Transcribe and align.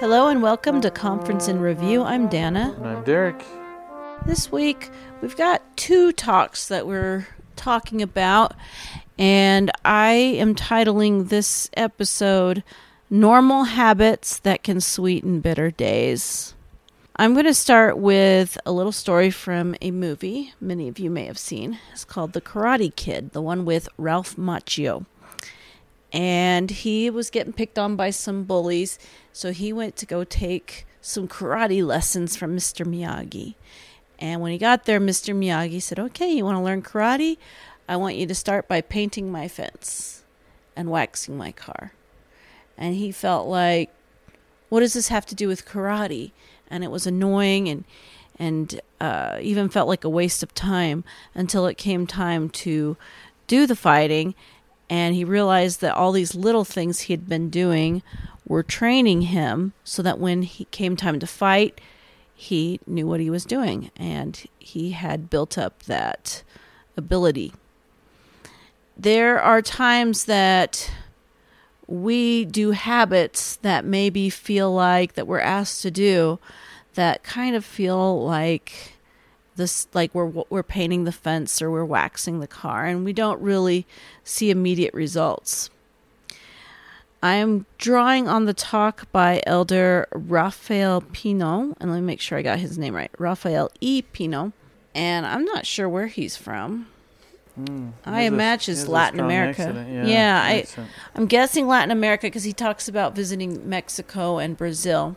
Hello 0.00 0.28
and 0.28 0.42
welcome 0.42 0.80
to 0.80 0.90
Conference 0.90 1.46
in 1.46 1.60
Review. 1.60 2.02
I'm 2.02 2.26
Dana. 2.26 2.74
And 2.78 2.86
I'm 2.86 3.04
Derek. 3.04 3.44
This 4.24 4.50
week 4.50 4.88
we've 5.20 5.36
got 5.36 5.60
two 5.76 6.10
talks 6.12 6.68
that 6.68 6.86
we're 6.86 7.28
talking 7.54 8.00
about, 8.00 8.54
and 9.18 9.70
I 9.84 10.12
am 10.12 10.54
titling 10.54 11.28
this 11.28 11.68
episode 11.74 12.64
Normal 13.10 13.64
Habits 13.64 14.38
That 14.38 14.62
Can 14.62 14.80
Sweeten 14.80 15.40
Bitter 15.40 15.70
Days. 15.70 16.54
I'm 17.16 17.34
going 17.34 17.44
to 17.44 17.52
start 17.52 17.98
with 17.98 18.56
a 18.64 18.72
little 18.72 18.92
story 18.92 19.30
from 19.30 19.76
a 19.82 19.90
movie 19.90 20.54
many 20.62 20.88
of 20.88 20.98
you 20.98 21.10
may 21.10 21.26
have 21.26 21.36
seen. 21.36 21.78
It's 21.92 22.06
called 22.06 22.32
The 22.32 22.40
Karate 22.40 22.96
Kid, 22.96 23.32
the 23.32 23.42
one 23.42 23.66
with 23.66 23.86
Ralph 23.98 24.36
Macchio. 24.36 25.04
And 26.12 26.70
he 26.70 27.08
was 27.08 27.30
getting 27.30 27.52
picked 27.52 27.78
on 27.78 27.94
by 27.94 28.10
some 28.10 28.42
bullies, 28.42 28.98
so 29.40 29.52
he 29.52 29.72
went 29.72 29.96
to 29.96 30.04
go 30.04 30.22
take 30.22 30.84
some 31.00 31.26
karate 31.26 31.82
lessons 31.82 32.36
from 32.36 32.54
Mr. 32.54 32.84
Miyagi. 32.84 33.54
And 34.18 34.42
when 34.42 34.52
he 34.52 34.58
got 34.58 34.84
there, 34.84 35.00
Mr. 35.00 35.34
Miyagi 35.34 35.80
said, 35.80 35.98
Okay, 35.98 36.30
you 36.30 36.44
want 36.44 36.58
to 36.58 36.62
learn 36.62 36.82
karate? 36.82 37.38
I 37.88 37.96
want 37.96 38.16
you 38.16 38.26
to 38.26 38.34
start 38.34 38.68
by 38.68 38.82
painting 38.82 39.32
my 39.32 39.48
fence 39.48 40.24
and 40.76 40.90
waxing 40.90 41.38
my 41.38 41.52
car. 41.52 41.94
And 42.76 42.96
he 42.96 43.12
felt 43.12 43.48
like, 43.48 43.88
What 44.68 44.80
does 44.80 44.92
this 44.92 45.08
have 45.08 45.24
to 45.24 45.34
do 45.34 45.48
with 45.48 45.64
karate? 45.64 46.32
And 46.68 46.84
it 46.84 46.90
was 46.90 47.06
annoying 47.06 47.66
and 47.66 47.84
and 48.38 48.78
uh, 49.00 49.38
even 49.40 49.70
felt 49.70 49.88
like 49.88 50.04
a 50.04 50.10
waste 50.10 50.42
of 50.42 50.52
time 50.52 51.02
until 51.34 51.66
it 51.66 51.78
came 51.78 52.06
time 52.06 52.50
to 52.50 52.98
do 53.46 53.66
the 53.66 53.74
fighting. 53.74 54.34
And 54.90 55.14
he 55.14 55.24
realized 55.24 55.80
that 55.80 55.94
all 55.94 56.10
these 56.10 56.34
little 56.34 56.64
things 56.64 57.02
he 57.02 57.12
had 57.12 57.28
been 57.28 57.48
doing 57.48 58.02
were 58.46 58.64
training 58.64 59.22
him 59.22 59.72
so 59.84 60.02
that 60.02 60.18
when 60.18 60.42
he 60.42 60.64
came 60.66 60.96
time 60.96 61.20
to 61.20 61.26
fight, 61.26 61.80
he 62.34 62.80
knew 62.86 63.06
what 63.06 63.20
he 63.20 63.30
was 63.30 63.44
doing 63.44 63.92
and 63.96 64.44
he 64.58 64.90
had 64.90 65.30
built 65.30 65.56
up 65.56 65.84
that 65.84 66.42
ability. 66.96 67.52
There 68.96 69.40
are 69.40 69.62
times 69.62 70.24
that 70.24 70.90
we 71.86 72.44
do 72.44 72.72
habits 72.72 73.56
that 73.56 73.84
maybe 73.84 74.28
feel 74.28 74.72
like 74.72 75.14
that 75.14 75.26
we're 75.26 75.38
asked 75.40 75.82
to 75.82 75.90
do 75.90 76.40
that 76.94 77.22
kind 77.22 77.54
of 77.54 77.64
feel 77.64 78.24
like 78.24 78.94
this 79.60 79.86
like 79.94 80.12
we're 80.14 80.32
we're 80.50 80.64
painting 80.64 81.04
the 81.04 81.12
fence 81.12 81.62
or 81.62 81.70
we're 81.70 81.84
waxing 81.84 82.40
the 82.40 82.48
car 82.48 82.86
and 82.86 83.04
we 83.04 83.12
don't 83.12 83.40
really 83.40 83.86
see 84.24 84.50
immediate 84.50 84.92
results. 84.92 85.70
I'm 87.22 87.66
drawing 87.76 88.28
on 88.28 88.46
the 88.46 88.54
talk 88.54 89.12
by 89.12 89.42
Elder 89.46 90.08
Rafael 90.10 91.02
Pino, 91.02 91.76
and 91.78 91.90
let 91.90 92.00
me 92.00 92.06
make 92.06 92.20
sure 92.20 92.38
I 92.38 92.42
got 92.42 92.58
his 92.58 92.78
name 92.78 92.96
right. 92.96 93.10
Rafael 93.18 93.70
E. 93.82 94.00
Pino, 94.00 94.54
and 94.94 95.26
I'm 95.26 95.44
not 95.44 95.66
sure 95.66 95.86
where 95.86 96.06
he's 96.06 96.38
from. 96.38 96.86
Mm, 97.60 97.92
I 98.06 98.22
imagine 98.22 98.72
it's 98.72 98.88
Latin 98.88 99.20
America. 99.20 99.86
Yeah, 99.86 100.06
yeah 100.06 100.42
I, 100.42 100.86
I'm 101.14 101.26
guessing 101.26 101.66
Latin 101.66 101.90
America 101.90 102.26
because 102.26 102.44
he 102.44 102.54
talks 102.54 102.88
about 102.88 103.14
visiting 103.14 103.68
Mexico 103.68 104.38
and 104.38 104.56
Brazil. 104.56 105.16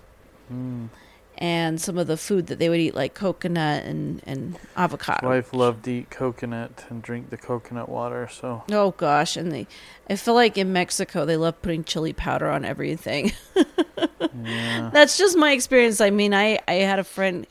Mm 0.54 0.90
and 1.38 1.82
some 1.82 1.98
of 1.98 2.08
the 2.08 2.18
food 2.18 2.48
that 2.48 2.60
they 2.60 2.70
would 2.70 2.80
eat, 2.80 2.96
like 2.96 3.14
coconut 3.14 3.84
and, 3.84 4.22
and 4.26 4.58
avocado. 4.78 5.28
Wife 5.28 5.54
loved 5.54 5.86
to 5.86 5.92
eat 5.92 6.10
coconut 6.10 6.86
and 6.90 7.02
drink 7.02 7.30
the 7.30 7.38
coconut 7.38 7.90
water. 7.90 8.28
So 8.32 8.64
oh 8.72 8.92
gosh, 8.92 9.36
and 9.36 9.52
they, 9.52 9.68
I 10.10 10.16
feel 10.16 10.36
like 10.36 10.58
in 10.58 10.72
Mexico 10.74 11.26
they 11.26 11.38
love 11.38 11.62
putting 11.62 11.84
chili 11.84 12.14
powder 12.14 12.50
on 12.50 12.66
everything. 12.66 13.34
yeah. 14.44 14.90
That's 14.94 15.18
just 15.18 15.38
my 15.38 15.52
experience. 15.52 16.02
I 16.02 16.10
mean, 16.10 16.34
I 16.34 16.60
I 16.68 16.74
had 16.74 17.00
a 17.00 17.04
friend, 17.04 17.48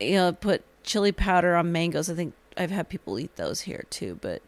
you 0.00 0.14
know, 0.14 0.32
put 0.32 0.62
chili 0.82 1.12
powder 1.12 1.56
on 1.56 1.72
mangoes. 1.72 2.10
I 2.10 2.14
think 2.14 2.34
I've 2.56 2.70
had 2.70 2.88
people 2.88 3.18
eat 3.18 3.34
those 3.36 3.62
here 3.62 3.84
too, 3.90 4.18
but 4.20 4.42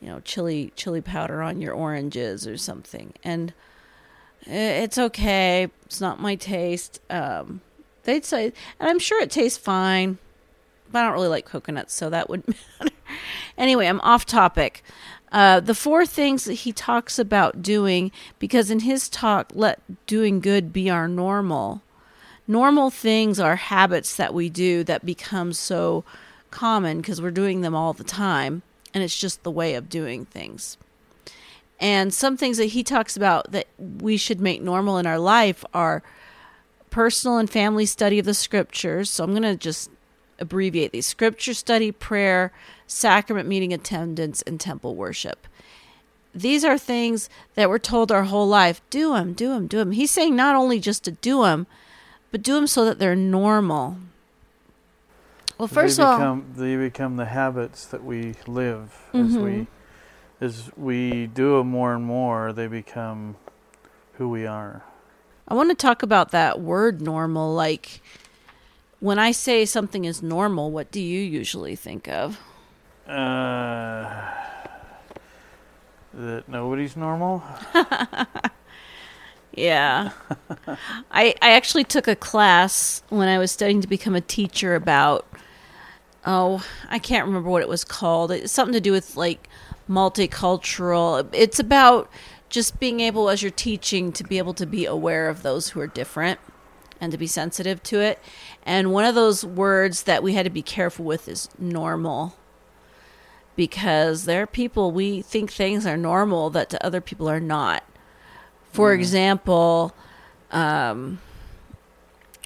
you 0.00 0.08
know, 0.08 0.20
chili 0.20 0.72
chili 0.76 1.00
powder 1.00 1.42
on 1.42 1.60
your 1.60 1.74
oranges 1.74 2.46
or 2.46 2.56
something, 2.56 3.14
and 3.24 3.52
it's 4.46 4.98
okay. 4.98 5.68
It's 5.86 6.00
not 6.00 6.20
my 6.20 6.34
taste. 6.34 7.00
Um, 7.10 7.60
they'd 8.04 8.24
say, 8.24 8.52
and 8.78 8.88
I'm 8.88 8.98
sure 8.98 9.20
it 9.22 9.30
tastes 9.30 9.58
fine, 9.58 10.18
but 10.90 11.00
I 11.00 11.04
don't 11.04 11.14
really 11.14 11.28
like 11.28 11.44
coconuts, 11.44 11.94
so 11.94 12.10
that 12.10 12.28
would 12.28 12.46
matter. 12.80 12.94
anyway, 13.58 13.86
I'm 13.86 14.00
off 14.00 14.26
topic. 14.26 14.82
Uh, 15.32 15.58
the 15.58 15.74
four 15.74 16.06
things 16.06 16.44
that 16.44 16.54
he 16.54 16.72
talks 16.72 17.18
about 17.18 17.60
doing, 17.60 18.12
because 18.38 18.70
in 18.70 18.80
his 18.80 19.08
talk, 19.08 19.50
let 19.54 19.80
doing 20.06 20.38
good 20.38 20.72
be 20.72 20.88
our 20.88 21.08
normal. 21.08 21.82
Normal 22.46 22.90
things 22.90 23.40
are 23.40 23.56
habits 23.56 24.14
that 24.14 24.32
we 24.32 24.48
do 24.48 24.84
that 24.84 25.04
become 25.04 25.52
so 25.52 26.04
common 26.50 26.98
because 26.98 27.20
we're 27.20 27.32
doing 27.32 27.62
them 27.62 27.74
all 27.74 27.92
the 27.92 28.04
time, 28.04 28.62
and 28.94 29.02
it's 29.02 29.18
just 29.18 29.42
the 29.42 29.50
way 29.50 29.74
of 29.74 29.88
doing 29.88 30.24
things. 30.24 30.76
And 31.80 32.14
some 32.14 32.36
things 32.36 32.56
that 32.58 32.66
he 32.66 32.84
talks 32.84 33.16
about 33.16 33.50
that 33.50 33.66
we 33.78 34.16
should 34.16 34.40
make 34.40 34.62
normal 34.62 34.98
in 34.98 35.06
our 35.06 35.18
life 35.18 35.64
are 35.74 36.02
personal 36.94 37.38
and 37.38 37.50
family 37.50 37.84
study 37.84 38.20
of 38.20 38.24
the 38.24 38.32
scriptures. 38.32 39.10
So 39.10 39.24
I'm 39.24 39.32
going 39.32 39.42
to 39.42 39.56
just 39.56 39.90
abbreviate 40.38 40.92
these 40.92 41.06
scripture 41.06 41.52
study, 41.52 41.90
prayer, 41.90 42.52
sacrament 42.86 43.48
meeting 43.48 43.72
attendance, 43.72 44.42
and 44.42 44.60
temple 44.60 44.94
worship. 44.94 45.48
These 46.32 46.62
are 46.64 46.78
things 46.78 47.28
that 47.56 47.68
we're 47.68 47.80
told 47.80 48.12
our 48.12 48.24
whole 48.24 48.46
life 48.46 48.80
do 48.90 49.12
them, 49.12 49.32
do 49.32 49.48
them, 49.48 49.66
do 49.66 49.78
them. 49.78 49.90
He's 49.90 50.12
saying 50.12 50.36
not 50.36 50.54
only 50.54 50.78
just 50.78 51.02
to 51.02 51.10
do 51.10 51.42
them, 51.42 51.66
but 52.30 52.44
do 52.44 52.54
them 52.54 52.68
so 52.68 52.84
that 52.84 53.00
they're 53.00 53.16
normal. 53.16 53.96
Well, 55.58 55.66
first 55.66 55.98
of 55.98 56.20
all, 56.20 56.42
they 56.56 56.76
become 56.76 57.16
the 57.16 57.26
habits 57.26 57.86
that 57.86 58.04
we 58.04 58.36
live 58.46 59.02
mm-hmm. 59.12 59.26
as 59.26 59.36
we 59.36 59.66
as 60.40 60.70
we 60.76 61.26
do 61.26 61.58
them 61.58 61.70
more 61.70 61.92
and 61.92 62.04
more, 62.04 62.52
they 62.52 62.68
become 62.68 63.34
who 64.12 64.28
we 64.28 64.46
are. 64.46 64.84
I 65.46 65.54
want 65.54 65.70
to 65.70 65.74
talk 65.74 66.02
about 66.02 66.30
that 66.30 66.60
word 66.60 67.00
normal. 67.00 67.54
Like, 67.54 68.00
when 69.00 69.18
I 69.18 69.32
say 69.32 69.64
something 69.64 70.04
is 70.04 70.22
normal, 70.22 70.70
what 70.70 70.90
do 70.90 71.00
you 71.00 71.20
usually 71.20 71.76
think 71.76 72.08
of? 72.08 72.40
Uh, 73.06 74.32
that 76.14 76.48
nobody's 76.48 76.96
normal. 76.96 77.42
yeah, 79.52 80.12
I 81.10 81.34
I 81.42 81.50
actually 81.52 81.84
took 81.84 82.08
a 82.08 82.16
class 82.16 83.02
when 83.10 83.28
I 83.28 83.36
was 83.38 83.50
studying 83.50 83.82
to 83.82 83.88
become 83.88 84.14
a 84.14 84.20
teacher 84.20 84.74
about. 84.74 85.26
Oh, 86.26 86.64
I 86.88 86.98
can't 86.98 87.26
remember 87.26 87.50
what 87.50 87.60
it 87.60 87.68
was 87.68 87.84
called. 87.84 88.30
It's 88.30 88.50
something 88.50 88.72
to 88.72 88.80
do 88.80 88.92
with 88.92 89.14
like 89.14 89.46
multicultural. 89.90 91.28
It's 91.32 91.58
about 91.58 92.10
just 92.54 92.78
being 92.78 93.00
able, 93.00 93.28
as 93.28 93.42
you're 93.42 93.50
teaching, 93.50 94.12
to 94.12 94.22
be 94.22 94.38
able 94.38 94.54
to 94.54 94.64
be 94.64 94.86
aware 94.86 95.28
of 95.28 95.42
those 95.42 95.70
who 95.70 95.80
are 95.80 95.88
different 95.88 96.38
and 97.00 97.10
to 97.10 97.18
be 97.18 97.26
sensitive 97.26 97.82
to 97.82 98.00
it. 98.00 98.20
And 98.64 98.92
one 98.92 99.04
of 99.04 99.16
those 99.16 99.44
words 99.44 100.04
that 100.04 100.22
we 100.22 100.34
had 100.34 100.44
to 100.44 100.50
be 100.50 100.62
careful 100.62 101.04
with 101.04 101.26
is 101.28 101.48
normal. 101.58 102.36
Because 103.56 104.24
there 104.24 104.42
are 104.42 104.46
people, 104.46 104.92
we 104.92 105.20
think 105.20 105.50
things 105.50 105.84
are 105.84 105.96
normal 105.96 106.48
that 106.50 106.70
to 106.70 106.86
other 106.86 107.00
people 107.00 107.28
are 107.28 107.40
not. 107.40 107.82
For 108.70 108.92
mm. 108.92 108.98
example, 109.00 109.92
um, 110.52 111.18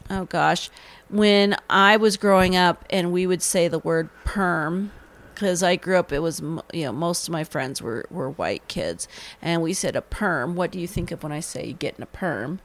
oh 0.08 0.24
gosh, 0.24 0.70
when 1.10 1.54
I 1.68 1.98
was 1.98 2.16
growing 2.16 2.56
up 2.56 2.82
and 2.88 3.12
we 3.12 3.26
would 3.26 3.42
say 3.42 3.68
the 3.68 3.78
word 3.78 4.08
perm, 4.24 4.90
because 5.38 5.62
I 5.62 5.76
grew 5.76 5.96
up, 5.96 6.12
it 6.12 6.18
was 6.18 6.40
you 6.72 6.84
know 6.84 6.92
most 6.92 7.28
of 7.28 7.32
my 7.32 7.44
friends 7.44 7.80
were 7.80 8.06
were 8.10 8.30
white 8.30 8.66
kids, 8.66 9.06
and 9.40 9.62
we 9.62 9.72
said 9.72 9.94
a 9.94 10.02
perm. 10.02 10.56
What 10.56 10.72
do 10.72 10.80
you 10.80 10.88
think 10.88 11.12
of 11.12 11.22
when 11.22 11.30
I 11.30 11.38
say 11.38 11.72
getting 11.72 12.02
a 12.02 12.06
perm? 12.06 12.58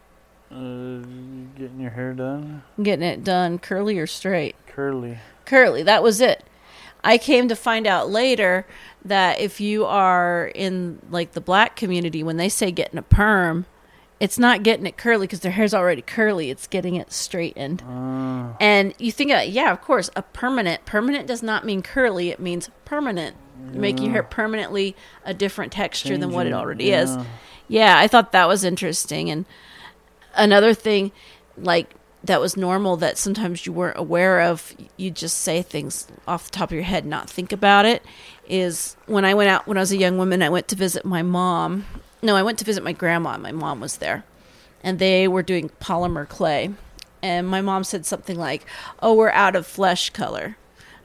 Uh, 0.51 1.05
getting 1.55 1.79
your 1.79 1.91
hair 1.91 2.13
done. 2.13 2.63
Getting 2.81 3.05
it 3.07 3.23
done, 3.23 3.59
curly 3.59 3.99
or 3.99 4.07
straight? 4.07 4.55
Curly. 4.65 5.19
Curly. 5.45 5.83
That 5.83 6.01
was 6.01 6.19
it. 6.19 6.43
I 7.03 7.19
came 7.19 7.47
to 7.49 7.55
find 7.55 7.85
out 7.85 8.09
later 8.09 8.65
that 9.05 9.39
if 9.39 9.61
you 9.61 9.85
are 9.85 10.51
in 10.55 10.99
like 11.11 11.33
the 11.33 11.41
black 11.41 11.75
community, 11.75 12.23
when 12.23 12.37
they 12.37 12.49
say 12.49 12.71
getting 12.71 12.97
a 12.97 13.03
perm, 13.03 13.67
it's 14.23 14.39
not 14.39 14.63
getting 14.63 14.85
it 14.85 14.95
curly 14.95 15.27
because 15.27 15.41
their 15.41 15.51
hair's 15.51 15.73
already 15.73 16.01
curly. 16.01 16.49
It's 16.49 16.65
getting 16.65 16.95
it 16.95 17.11
straightened. 17.11 17.83
Uh, 17.85 18.53
and 18.61 18.93
you 18.97 19.11
think, 19.11 19.33
uh, 19.33 19.43
yeah, 19.45 19.69
of 19.69 19.81
course, 19.81 20.09
a 20.15 20.21
permanent. 20.21 20.85
Permanent 20.85 21.27
does 21.27 21.43
not 21.43 21.65
mean 21.65 21.81
curly. 21.81 22.29
It 22.29 22.39
means 22.39 22.69
permanent, 22.85 23.35
yeah. 23.73 23.79
making 23.81 24.05
your 24.05 24.13
hair 24.13 24.23
permanently 24.23 24.95
a 25.25 25.33
different 25.33 25.73
texture 25.73 26.07
Changing, 26.07 26.21
than 26.21 26.31
what 26.31 26.47
it 26.47 26.53
already 26.53 26.85
yeah. 26.85 27.01
is. 27.01 27.17
Yeah, 27.67 27.97
I 27.97 28.07
thought 28.07 28.31
that 28.31 28.47
was 28.47 28.63
interesting. 28.63 29.29
And 29.29 29.43
another 30.35 30.73
thing, 30.73 31.11
like 31.57 31.93
that 32.23 32.39
was 32.39 32.55
normal 32.55 32.95
that 32.95 33.17
sometimes 33.17 33.65
you 33.65 33.73
weren't 33.73 33.97
aware 33.97 34.39
of. 34.39 34.73
You 34.95 35.11
just 35.11 35.39
say 35.39 35.61
things 35.61 36.07
off 36.29 36.45
the 36.45 36.51
top 36.51 36.69
of 36.69 36.75
your 36.75 36.83
head, 36.83 37.05
not 37.05 37.29
think 37.29 37.51
about 37.51 37.85
it. 37.85 38.01
Is 38.47 38.95
when 39.05 39.25
I 39.25 39.33
went 39.33 39.49
out 39.49 39.67
when 39.67 39.75
I 39.75 39.81
was 39.81 39.91
a 39.91 39.97
young 39.97 40.17
woman, 40.17 40.41
I 40.41 40.47
went 40.47 40.69
to 40.69 40.77
visit 40.77 41.03
my 41.03 41.23
mom 41.23 41.83
no, 42.23 42.35
I 42.35 42.43
went 42.43 42.57
to 42.59 42.65
visit 42.65 42.83
my 42.83 42.93
grandma. 42.93 43.37
My 43.37 43.51
mom 43.51 43.79
was 43.79 43.97
there. 43.97 44.23
and 44.85 44.99
they 44.99 45.27
were 45.29 45.43
doing 45.43 45.69
polymer 45.79 46.27
clay. 46.27 46.71
And 47.21 47.47
my 47.47 47.61
mom 47.61 47.83
said 47.85 48.05
something 48.05 48.37
like, 48.37 48.65
"Oh, 49.01 49.13
we're 49.13 49.29
out 49.31 49.55
of 49.55 49.65
flesh 49.65 50.09
color." 50.09 50.57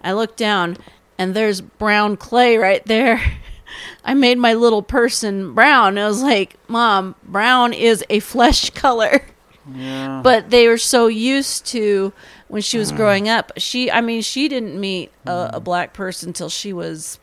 I 0.02 0.12
looked 0.12 0.36
down, 0.36 0.76
and 1.16 1.32
there's 1.34 1.60
brown 1.60 2.16
clay 2.16 2.56
right 2.56 2.84
there. 2.86 3.20
I 4.04 4.14
made 4.14 4.38
my 4.38 4.54
little 4.54 4.82
person 4.82 5.54
brown. 5.54 5.96
I 5.98 6.08
was 6.08 6.22
like, 6.22 6.56
"Mom, 6.68 7.14
brown 7.22 7.72
is 7.72 8.04
a 8.10 8.20
flesh 8.20 8.70
color." 8.84 9.22
Yeah. 9.70 10.22
but 10.24 10.48
they 10.50 10.66
were 10.66 10.78
so 10.78 11.08
used 11.08 11.66
to 11.66 12.12
when 12.48 12.62
she 12.62 12.78
was 12.78 12.90
mm. 12.90 12.96
growing 12.96 13.28
up 13.28 13.52
she 13.58 13.90
i 13.90 14.00
mean 14.00 14.22
she 14.22 14.48
didn't 14.48 14.80
meet 14.80 15.12
a, 15.26 15.50
a 15.54 15.60
black 15.60 15.92
person 15.92 16.32
till 16.32 16.48
she 16.48 16.72
was 16.72 17.18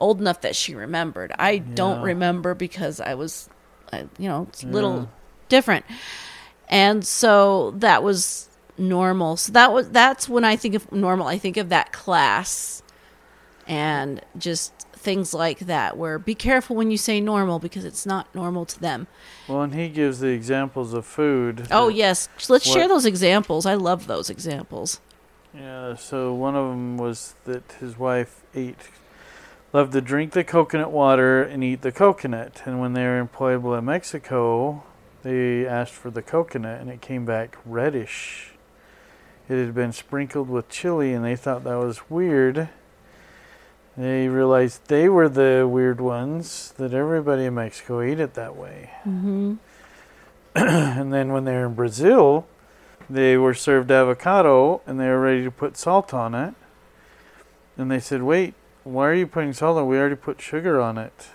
old 0.00 0.20
enough 0.20 0.40
that 0.40 0.56
she 0.56 0.74
remembered 0.74 1.32
i 1.38 1.58
don't 1.58 2.00
remember 2.02 2.54
because 2.54 3.00
i 3.00 3.14
was 3.14 3.48
I, 3.92 4.06
you 4.18 4.28
know 4.28 4.46
it's 4.48 4.62
a 4.64 4.66
little 4.66 4.96
Yeah. 5.00 5.06
different 5.48 5.84
and 6.68 7.06
so 7.06 7.72
that 7.76 8.02
was 8.02 8.48
normal 8.78 9.36
so 9.36 9.52
that 9.52 9.72
was 9.72 9.90
that's 9.90 10.28
when 10.28 10.44
i 10.44 10.56
think 10.56 10.74
of 10.74 10.90
normal 10.90 11.26
i 11.26 11.38
think 11.38 11.56
of 11.56 11.68
that 11.68 11.92
class 11.92 12.82
and 13.66 14.20
just 14.38 14.72
things 14.92 15.32
like 15.32 15.60
that 15.60 15.96
where 15.96 16.18
be 16.18 16.34
careful 16.34 16.76
when 16.76 16.90
you 16.90 16.96
say 16.96 17.20
normal 17.20 17.58
because 17.58 17.84
it's 17.84 18.04
not 18.06 18.32
normal 18.34 18.64
to 18.66 18.78
them 18.80 19.06
well, 19.48 19.62
and 19.62 19.74
he 19.74 19.88
gives 19.88 20.20
the 20.20 20.28
examples 20.28 20.92
of 20.94 21.04
food. 21.04 21.66
Oh 21.72 21.88
yes, 21.88 22.28
let's 22.48 22.64
share 22.64 22.86
those 22.86 23.04
examples. 23.04 23.66
I 23.66 23.74
love 23.74 24.06
those 24.06 24.30
examples. 24.30 25.00
Yeah, 25.52 25.96
so 25.96 26.32
one 26.32 26.54
of 26.54 26.68
them 26.68 26.96
was 26.98 27.34
that 27.46 27.64
his 27.80 27.98
wife 27.98 28.42
ate, 28.54 28.76
loved 29.72 29.92
to 29.92 30.00
drink 30.00 30.32
the 30.32 30.44
coconut 30.44 30.90
water 30.90 31.42
and 31.42 31.62
eat 31.62 31.82
the 31.82 31.92
coconut. 31.92 32.62
And 32.64 32.80
when 32.80 32.92
they 32.92 33.04
were 33.04 33.22
employable 33.22 33.56
in 33.56 33.58
Puebla, 33.58 33.82
Mexico, 33.82 34.82
they 35.22 35.66
asked 35.66 35.92
for 35.92 36.10
the 36.10 36.22
coconut 36.22 36.80
and 36.80 36.90
it 36.90 37.00
came 37.00 37.24
back 37.24 37.56
reddish. 37.64 38.52
It 39.48 39.64
had 39.64 39.74
been 39.74 39.92
sprinkled 39.92 40.48
with 40.48 40.68
chili 40.68 41.12
and 41.12 41.24
they 41.24 41.36
thought 41.36 41.64
that 41.64 41.76
was 41.76 42.10
weird. 42.10 42.68
They 43.96 44.28
realized 44.28 44.86
they 44.86 45.08
were 45.08 45.28
the 45.28 45.68
weird 45.70 46.00
ones, 46.00 46.72
that 46.76 46.94
everybody 46.94 47.44
in 47.44 47.54
Mexico 47.54 48.00
ate 48.00 48.20
it 48.20 48.34
that 48.34 48.56
way. 48.56 48.90
Mm-hmm. 49.00 49.54
and 50.54 51.12
then 51.12 51.32
when 51.32 51.44
they 51.44 51.52
were 51.52 51.66
in 51.66 51.74
Brazil, 51.74 52.46
they 53.08 53.36
were 53.36 53.54
served 53.54 53.90
avocado 53.90 54.80
and 54.86 54.98
they 54.98 55.06
were 55.06 55.20
ready 55.20 55.44
to 55.44 55.50
put 55.50 55.76
salt 55.76 56.14
on 56.14 56.34
it. 56.34 56.54
And 57.76 57.90
they 57.90 58.00
said, 58.00 58.22
Wait, 58.22 58.54
why 58.84 59.08
are 59.08 59.14
you 59.14 59.26
putting 59.26 59.52
salt 59.52 59.76
on 59.76 59.84
it? 59.84 59.86
We 59.86 59.98
already 59.98 60.16
put 60.16 60.40
sugar 60.40 60.80
on 60.80 60.98
it. 60.98 61.28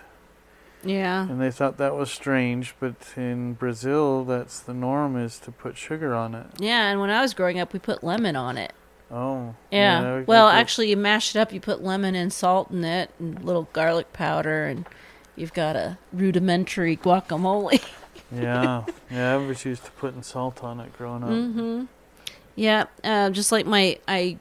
Yeah. 0.84 1.22
And 1.28 1.40
they 1.40 1.50
thought 1.50 1.78
that 1.78 1.94
was 1.96 2.10
strange, 2.10 2.74
but 2.78 2.94
in 3.16 3.54
Brazil, 3.54 4.24
that's 4.24 4.60
the 4.60 4.74
norm 4.74 5.16
is 5.16 5.38
to 5.40 5.50
put 5.50 5.76
sugar 5.76 6.14
on 6.14 6.34
it. 6.34 6.46
Yeah, 6.58 6.90
and 6.90 7.00
when 7.00 7.10
I 7.10 7.22
was 7.22 7.34
growing 7.34 7.58
up, 7.58 7.72
we 7.72 7.78
put 7.78 8.04
lemon 8.04 8.36
on 8.36 8.56
it. 8.56 8.72
Oh. 9.10 9.54
Yeah. 9.70 10.18
we 10.18 10.22
well, 10.24 10.48
actually, 10.48 10.90
you 10.90 10.96
mash 10.96 11.34
it 11.34 11.38
up. 11.38 11.52
You 11.52 11.60
put 11.60 11.82
lemon 11.82 12.14
and 12.14 12.32
salt 12.32 12.70
in 12.70 12.84
it, 12.84 13.10
and 13.18 13.42
little 13.44 13.68
garlic 13.72 14.12
powder, 14.12 14.66
and 14.66 14.86
you've 15.34 15.54
got 15.54 15.76
a 15.76 15.98
rudimentary 16.12 16.96
guacamole. 16.96 17.82
Yeah. 18.34 18.82
yeah, 19.08 19.34
I 19.34 19.36
was 19.36 19.64
used 19.64 19.84
to 19.84 19.90
putting 19.92 20.24
salt 20.24 20.64
on 20.64 20.80
it 20.80 20.92
growing 20.98 21.22
up. 21.22 21.28
mm-hmm. 21.30 21.84
Yeah. 22.56 22.86
Uh, 23.04 23.30
just 23.30 23.52
like 23.52 23.66
my, 23.66 24.00
I 24.08 24.38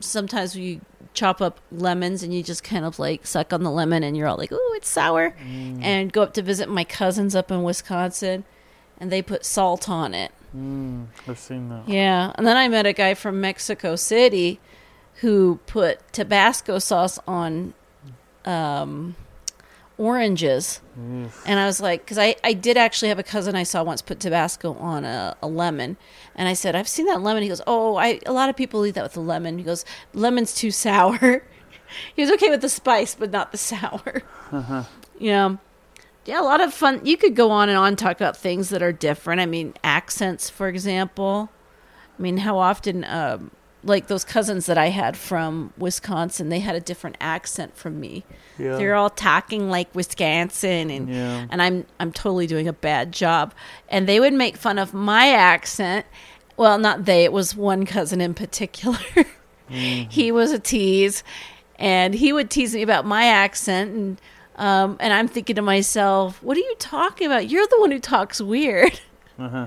sometimes 0.00 0.56
you 0.56 0.80
chop 1.16 1.40
up 1.40 1.60
lemons 1.72 2.22
and 2.22 2.32
you 2.32 2.42
just 2.42 2.62
kind 2.62 2.84
of 2.84 2.98
like 2.98 3.26
suck 3.26 3.52
on 3.52 3.64
the 3.64 3.70
lemon, 3.70 4.04
and 4.04 4.16
you're 4.16 4.28
all 4.28 4.36
like, 4.36 4.52
"Ooh, 4.52 4.74
it's 4.76 4.88
sour." 4.88 5.34
Mm. 5.44 5.82
And 5.82 6.12
go 6.12 6.22
up 6.22 6.34
to 6.34 6.42
visit 6.42 6.68
my 6.68 6.84
cousins 6.84 7.34
up 7.34 7.50
in 7.50 7.62
Wisconsin, 7.64 8.44
and 8.98 9.10
they 9.10 9.22
put 9.22 9.44
salt 9.44 9.88
on 9.88 10.14
it. 10.14 10.32
Mm, 10.56 11.06
I've 11.26 11.38
seen 11.38 11.68
that. 11.70 11.88
Yeah, 11.88 12.32
and 12.36 12.46
then 12.46 12.56
I 12.56 12.68
met 12.68 12.86
a 12.86 12.92
guy 12.92 13.14
from 13.14 13.40
Mexico 13.40 13.96
City 13.96 14.60
who 15.20 15.58
put 15.66 16.12
Tabasco 16.12 16.78
sauce 16.78 17.18
on 17.26 17.74
um, 18.44 19.16
oranges, 19.98 20.80
Yes. 20.98 21.42
and 21.46 21.58
I 21.58 21.66
was 21.66 21.80
like, 21.80 22.04
because 22.04 22.18
I 22.18 22.36
I 22.44 22.52
did 22.52 22.76
actually 22.76 23.08
have 23.08 23.18
a 23.18 23.22
cousin 23.22 23.54
I 23.56 23.62
saw 23.62 23.82
once 23.82 24.02
put 24.02 24.20
Tabasco 24.20 24.74
on 24.74 25.04
a, 25.04 25.36
a 25.42 25.46
lemon, 25.48 25.96
and 26.34 26.48
I 26.48 26.52
said 26.54 26.74
I've 26.76 26.88
seen 26.88 27.06
that 27.06 27.22
lemon. 27.22 27.42
He 27.42 27.48
goes, 27.48 27.62
oh, 27.66 27.96
I 27.96 28.20
a 28.26 28.32
lot 28.32 28.48
of 28.48 28.56
people 28.56 28.84
eat 28.86 28.92
that 28.94 29.02
with 29.02 29.16
a 29.16 29.20
lemon. 29.20 29.58
He 29.58 29.64
goes, 29.64 29.84
lemon's 30.14 30.54
too 30.54 30.70
sour. 30.70 31.44
he 32.16 32.22
was 32.22 32.30
okay 32.32 32.50
with 32.50 32.60
the 32.62 32.68
spice, 32.68 33.14
but 33.14 33.30
not 33.30 33.52
the 33.52 33.58
sour. 33.58 34.22
yeah. 35.18 35.56
Yeah, 36.24 36.40
a 36.40 36.42
lot 36.42 36.60
of 36.60 36.74
fun. 36.74 37.00
You 37.04 37.16
could 37.16 37.36
go 37.36 37.52
on 37.52 37.68
and 37.68 37.78
on 37.78 37.94
talk 37.94 38.16
about 38.16 38.36
things 38.36 38.70
that 38.70 38.82
are 38.82 38.90
different. 38.92 39.40
I 39.40 39.46
mean, 39.46 39.74
accents, 39.84 40.50
for 40.50 40.66
example. 40.66 41.50
I 42.18 42.22
mean, 42.22 42.38
how 42.38 42.58
often, 42.58 43.04
um, 43.04 43.52
like 43.86 44.08
those 44.08 44.24
cousins 44.24 44.66
that 44.66 44.76
I 44.76 44.88
had 44.88 45.16
from 45.16 45.72
Wisconsin, 45.78 46.48
they 46.48 46.58
had 46.60 46.74
a 46.76 46.80
different 46.80 47.16
accent 47.20 47.76
from 47.76 47.98
me. 48.00 48.24
Yeah. 48.58 48.76
They're 48.76 48.94
all 48.94 49.10
talking 49.10 49.70
like 49.70 49.94
Wisconsin, 49.94 50.90
and 50.90 51.08
Yeah. 51.08 51.46
and 51.50 51.62
I'm 51.62 51.86
I'm 52.00 52.12
totally 52.12 52.46
doing 52.46 52.68
a 52.68 52.72
bad 52.72 53.12
job. 53.12 53.54
And 53.88 54.08
they 54.08 54.20
would 54.20 54.32
make 54.34 54.56
fun 54.56 54.78
of 54.78 54.92
my 54.92 55.28
accent. 55.28 56.06
Well, 56.56 56.78
not 56.78 57.04
they. 57.04 57.24
It 57.24 57.32
was 57.32 57.54
one 57.54 57.86
cousin 57.86 58.20
in 58.20 58.34
particular. 58.34 58.98
he 59.68 60.32
was 60.32 60.52
a 60.52 60.58
tease, 60.58 61.22
and 61.78 62.14
he 62.14 62.32
would 62.32 62.50
tease 62.50 62.74
me 62.74 62.82
about 62.82 63.04
my 63.06 63.26
accent, 63.26 63.90
and 63.92 64.20
um, 64.56 64.96
and 65.00 65.12
I'm 65.12 65.28
thinking 65.28 65.56
to 65.56 65.62
myself, 65.62 66.42
what 66.42 66.56
are 66.56 66.60
you 66.60 66.74
talking 66.78 67.26
about? 67.26 67.50
You're 67.50 67.66
the 67.66 67.78
one 67.80 67.90
who 67.90 67.98
talks 68.00 68.40
weird. 68.40 69.00
Uh-huh. 69.38 69.66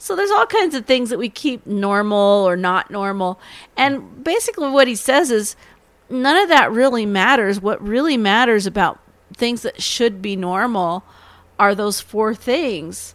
So 0.00 0.16
there's 0.16 0.30
all 0.30 0.46
kinds 0.46 0.74
of 0.74 0.86
things 0.86 1.10
that 1.10 1.18
we 1.18 1.28
keep 1.28 1.66
normal 1.66 2.48
or 2.48 2.56
not 2.56 2.90
normal. 2.90 3.38
And 3.76 4.24
basically 4.24 4.70
what 4.70 4.88
he 4.88 4.94
says 4.94 5.30
is 5.30 5.56
none 6.08 6.38
of 6.38 6.48
that 6.48 6.72
really 6.72 7.04
matters. 7.04 7.60
What 7.60 7.86
really 7.86 8.16
matters 8.16 8.66
about 8.66 8.98
things 9.36 9.60
that 9.60 9.82
should 9.82 10.22
be 10.22 10.36
normal 10.36 11.04
are 11.58 11.74
those 11.74 12.00
four 12.00 12.34
things. 12.34 13.14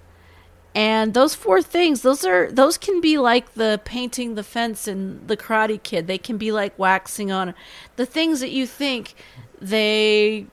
And 0.76 1.16
those 1.16 1.34
four 1.34 1.64
things, 1.64 2.04
those 2.04 2.24
are 2.24 2.52
those 2.52 2.78
can 2.78 3.02
be 3.02 3.18
like 3.18 3.56
the 3.56 3.82
painting 3.84 4.36
the 4.36 4.44
fence 4.44 4.88
in 4.88 5.26
the 5.26 5.36
Karate 5.36 5.82
Kid. 5.82 6.06
They 6.06 6.20
can 6.20 6.38
be 6.38 6.52
like 6.52 6.78
waxing 6.78 7.32
on 7.32 7.56
the 7.96 8.06
things 8.06 8.42
that 8.42 8.52
you 8.52 8.68
think 8.68 9.16
they 9.60 10.46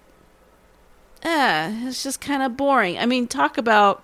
eh, 1.23 1.89
it's 1.89 2.03
just 2.03 2.23
kind 2.23 2.43
of 2.43 2.57
boring. 2.57 2.99
I 2.99 3.05
mean, 3.05 3.27
talk 3.27 3.59
about 3.59 4.03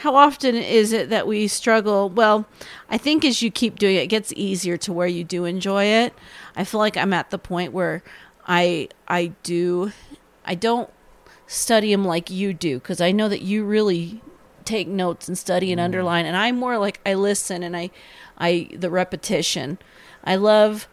how 0.00 0.16
often 0.16 0.54
is 0.54 0.94
it 0.94 1.10
that 1.10 1.26
we 1.26 1.46
struggle? 1.46 2.08
Well, 2.08 2.46
I 2.88 2.96
think 2.96 3.22
as 3.22 3.42
you 3.42 3.50
keep 3.50 3.78
doing 3.78 3.96
it, 3.96 4.04
it 4.04 4.06
gets 4.06 4.32
easier 4.34 4.78
to 4.78 4.94
where 4.94 5.06
you 5.06 5.24
do 5.24 5.44
enjoy 5.44 5.84
it. 5.84 6.14
I 6.56 6.64
feel 6.64 6.80
like 6.80 6.96
I'm 6.96 7.12
at 7.12 7.28
the 7.28 7.38
point 7.38 7.74
where 7.74 8.02
I 8.46 8.88
I 9.08 9.32
do 9.42 9.92
I 10.46 10.54
don't 10.54 10.88
study 11.46 11.92
them 11.92 12.06
like 12.06 12.30
you 12.30 12.54
do 12.54 12.78
because 12.78 13.02
I 13.02 13.12
know 13.12 13.28
that 13.28 13.42
you 13.42 13.62
really 13.62 14.22
take 14.64 14.88
notes 14.88 15.28
and 15.28 15.36
study 15.36 15.70
and 15.70 15.78
mm-hmm. 15.78 15.84
underline, 15.84 16.24
and 16.24 16.34
I'm 16.34 16.56
more 16.56 16.78
like 16.78 16.98
I 17.04 17.12
listen 17.12 17.62
and 17.62 17.76
I 17.76 17.90
I 18.38 18.70
the 18.74 18.88
repetition. 18.88 19.78
I 20.24 20.36
love 20.36 20.88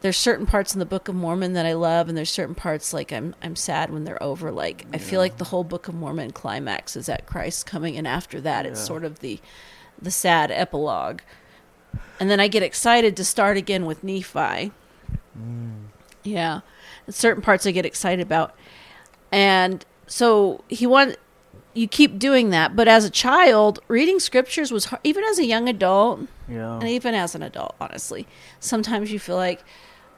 there's 0.00 0.16
certain 0.16 0.46
parts 0.46 0.74
in 0.74 0.78
the 0.78 0.86
Book 0.86 1.08
of 1.08 1.14
Mormon 1.14 1.54
that 1.54 1.66
I 1.66 1.72
love, 1.72 2.08
and 2.08 2.16
there's 2.16 2.30
certain 2.30 2.54
parts 2.54 2.92
like 2.92 3.12
I'm 3.12 3.34
I'm 3.42 3.56
sad 3.56 3.90
when 3.90 4.04
they're 4.04 4.22
over. 4.22 4.50
Like 4.50 4.86
I 4.92 4.98
feel 4.98 5.20
like 5.20 5.38
the 5.38 5.44
whole 5.46 5.64
Book 5.64 5.88
of 5.88 5.94
Mormon 5.94 6.30
climax 6.32 6.96
is 6.96 7.08
at 7.08 7.26
Christ 7.26 7.66
coming, 7.66 7.96
and 7.96 8.06
after 8.06 8.40
that, 8.40 8.64
it's 8.66 8.80
sort 8.80 9.04
of 9.04 9.18
the 9.20 9.40
the 10.00 10.10
sad 10.10 10.50
epilogue. 10.50 11.20
And 12.20 12.30
then 12.30 12.38
I 12.40 12.48
get 12.48 12.62
excited 12.62 13.16
to 13.16 13.24
start 13.24 13.56
again 13.56 13.86
with 13.86 14.04
Nephi. 14.04 14.72
Mm. 15.38 15.86
Yeah, 16.22 16.60
and 17.06 17.14
certain 17.14 17.42
parts 17.42 17.66
I 17.66 17.70
get 17.70 17.86
excited 17.86 18.22
about, 18.22 18.54
and 19.32 19.84
so 20.06 20.62
he 20.68 20.86
want 20.86 21.16
you 21.74 21.86
keep 21.88 22.18
doing 22.18 22.50
that. 22.50 22.74
But 22.76 22.88
as 22.88 23.04
a 23.04 23.10
child, 23.10 23.78
reading 23.88 24.20
scriptures 24.20 24.70
was 24.72 24.86
hard, 24.86 25.00
even 25.04 25.22
as 25.24 25.38
a 25.38 25.44
young 25.44 25.68
adult 25.68 26.20
Yeah. 26.48 26.74
and 26.74 26.88
even 26.88 27.14
as 27.14 27.34
an 27.34 27.42
adult, 27.42 27.74
honestly, 27.80 28.26
sometimes 28.60 29.12
you 29.12 29.18
feel 29.18 29.36
like 29.36 29.60
"Ugh, 29.60 29.64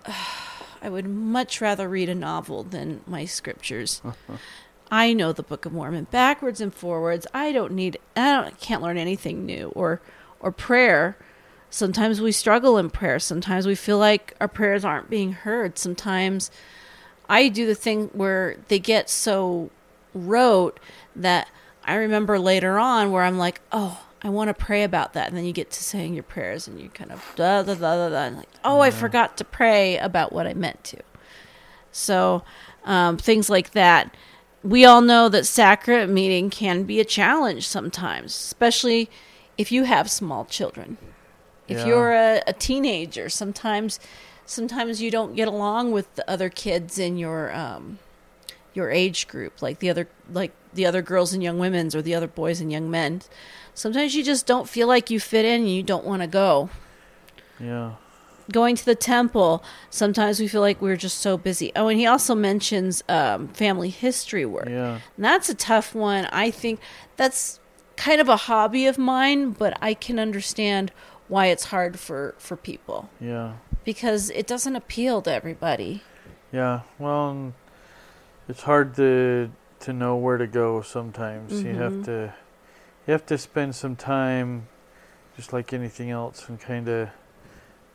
I 0.82 0.88
would 0.88 1.06
much 1.06 1.60
rather 1.60 1.88
read 1.88 2.08
a 2.08 2.14
novel 2.14 2.62
than 2.62 3.02
my 3.06 3.26
scriptures. 3.26 4.00
I 4.90 5.12
know 5.12 5.32
the 5.32 5.42
Book 5.42 5.66
of 5.66 5.72
Mormon 5.72 6.06
backwards 6.10 6.60
and 6.60 6.74
forwards. 6.74 7.26
I 7.32 7.52
don't 7.52 7.72
need. 7.72 7.98
I 8.16 8.42
don't. 8.42 8.60
Can't 8.60 8.82
learn 8.82 8.98
anything 8.98 9.46
new 9.46 9.68
or 9.74 10.00
or 10.40 10.50
prayer. 10.50 11.16
Sometimes 11.68 12.20
we 12.20 12.32
struggle 12.32 12.78
in 12.78 12.90
prayer. 12.90 13.20
Sometimes 13.20 13.66
we 13.66 13.76
feel 13.76 13.98
like 13.98 14.34
our 14.40 14.48
prayers 14.48 14.84
aren't 14.84 15.08
being 15.08 15.32
heard. 15.32 15.78
Sometimes 15.78 16.50
I 17.28 17.48
do 17.48 17.64
the 17.66 17.76
thing 17.76 18.08
where 18.12 18.56
they 18.66 18.80
get 18.80 19.08
so 19.08 19.70
rote 20.12 20.80
that 21.14 21.48
I 21.84 21.94
remember 21.94 22.40
later 22.40 22.78
on 22.78 23.12
where 23.12 23.22
I'm 23.22 23.38
like, 23.38 23.60
oh, 23.70 24.04
I 24.22 24.28
want 24.28 24.48
to 24.48 24.54
pray 24.54 24.82
about 24.84 25.14
that. 25.14 25.28
And 25.28 25.36
then 25.36 25.44
you 25.44 25.52
get 25.52 25.70
to 25.70 25.82
saying 25.82 26.14
your 26.14 26.22
prayers 26.22 26.68
and 26.68 26.78
you 26.80 26.88
kind 26.90 27.10
of 27.10 27.24
da 27.36 27.62
da 27.62 27.74
da 27.74 28.08
da 28.08 28.08
da. 28.30 28.36
Like, 28.36 28.48
oh, 28.64 28.80
I 28.80 28.90
forgot 28.90 29.36
to 29.38 29.44
pray 29.44 29.96
about 29.98 30.32
what 30.32 30.46
I 30.46 30.54
meant 30.54 30.84
to. 30.84 30.98
So 31.92 32.42
um, 32.84 33.16
things 33.16 33.48
like 33.50 33.70
that. 33.72 34.14
we 34.62 34.84
all 34.84 35.00
know 35.00 35.28
that 35.30 35.46
sacrament 35.46 36.12
meeting 36.12 36.50
can 36.50 36.84
be 36.84 37.00
a 37.00 37.04
challenge 37.04 37.66
sometimes, 37.66 38.32
especially 38.34 39.08
if 39.56 39.72
you 39.72 39.84
have 39.84 40.10
small 40.10 40.44
children. 40.44 40.98
If 41.66 41.78
Yeah. 41.78 41.86
you're 41.86 42.12
a, 42.12 42.42
a 42.46 42.52
teenager, 42.52 43.28
sometimes 43.30 43.98
sometimes 44.44 45.00
you 45.00 45.10
don't 45.10 45.34
get 45.34 45.48
along 45.48 45.92
with 45.92 46.12
the 46.16 46.28
other 46.30 46.48
kids 46.50 46.98
in 46.98 47.16
your 47.16 47.54
um, 47.54 47.98
your 48.74 48.90
age 48.90 49.28
group, 49.28 49.62
like 49.62 49.78
the 49.78 49.88
other 49.88 50.08
like 50.30 50.52
the 50.74 50.86
other 50.86 51.02
girls 51.02 51.32
and 51.32 51.42
young 51.42 51.58
women's 51.58 51.94
or 51.94 52.02
the 52.02 52.14
other 52.14 52.28
boys 52.28 52.60
and 52.60 52.70
young 52.70 52.90
men. 52.90 53.22
Sometimes 53.74 54.14
you 54.14 54.22
just 54.22 54.46
don't 54.46 54.68
feel 54.68 54.86
like 54.88 55.10
you 55.10 55.18
fit 55.20 55.44
in 55.44 55.62
and 55.62 55.70
you 55.70 55.82
don't 55.82 56.04
want 56.04 56.22
to 56.22 56.28
go 56.28 56.70
Yeah. 57.58 57.92
going 58.52 58.74
to 58.76 58.84
the 58.84 58.94
temple 58.96 59.62
sometimes 59.90 60.40
we 60.40 60.48
feel 60.48 60.60
like 60.60 60.82
we're 60.82 60.96
just 60.96 61.18
so 61.18 61.36
busy 61.38 61.70
oh 61.76 61.86
and 61.88 61.98
he 62.00 62.06
also 62.06 62.34
mentions 62.34 63.02
um, 63.08 63.46
family 63.48 63.90
history 63.90 64.44
work 64.44 64.68
Yeah. 64.68 64.98
and 65.16 65.24
that's 65.24 65.48
a 65.48 65.54
tough 65.54 65.94
one 65.94 66.26
i 66.32 66.50
think 66.50 66.80
that's 67.16 67.60
kind 67.96 68.20
of 68.20 68.28
a 68.28 68.36
hobby 68.36 68.86
of 68.86 68.98
mine 68.98 69.50
but 69.52 69.78
i 69.80 69.94
can 69.94 70.18
understand 70.18 70.90
why 71.28 71.46
it's 71.46 71.66
hard 71.66 71.98
for 71.98 72.34
for 72.38 72.56
people 72.56 73.08
Yeah. 73.20 73.52
because 73.84 74.30
it 74.30 74.46
doesn't 74.48 74.74
appeal 74.74 75.22
to 75.22 75.32
everybody 75.32 76.02
Yeah. 76.52 76.80
Well, 76.98 77.52
it's 78.48 78.62
hard 78.62 78.96
to 78.96 79.50
to 79.80 79.92
know 79.92 80.16
where 80.16 80.36
to 80.38 80.46
go 80.46 80.82
sometimes. 80.82 81.64
You 81.64 81.74
have 81.74 81.92
Mhm. 81.94 82.04
to 82.04 82.34
you 83.06 83.12
have 83.12 83.26
to 83.26 83.38
spend 83.38 83.74
some 83.74 83.96
time 83.96 84.68
just 85.36 85.52
like 85.52 85.72
anything 85.72 86.10
else 86.10 86.48
and 86.48 86.60
kind 86.60 86.86
of 86.88 87.08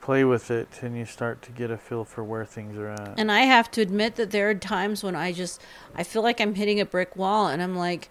play 0.01 0.23
with 0.23 0.51
it 0.51 0.67
and 0.81 0.97
you 0.97 1.05
start 1.05 1.41
to 1.43 1.51
get 1.51 1.71
a 1.71 1.77
feel 1.77 2.03
for 2.03 2.23
where 2.23 2.45
things 2.45 2.77
are 2.77 2.89
at. 2.89 3.13
and 3.17 3.31
i 3.31 3.39
have 3.41 3.71
to 3.71 3.81
admit 3.81 4.15
that 4.17 4.29
there 4.31 4.49
are 4.49 4.53
times 4.55 5.03
when 5.03 5.15
i 5.15 5.31
just 5.31 5.59
i 5.95 6.03
feel 6.03 6.21
like 6.21 6.39
i'm 6.39 6.53
hitting 6.55 6.79
a 6.79 6.85
brick 6.85 7.15
wall 7.15 7.47
and 7.47 7.61
i'm 7.61 7.75
like 7.75 8.09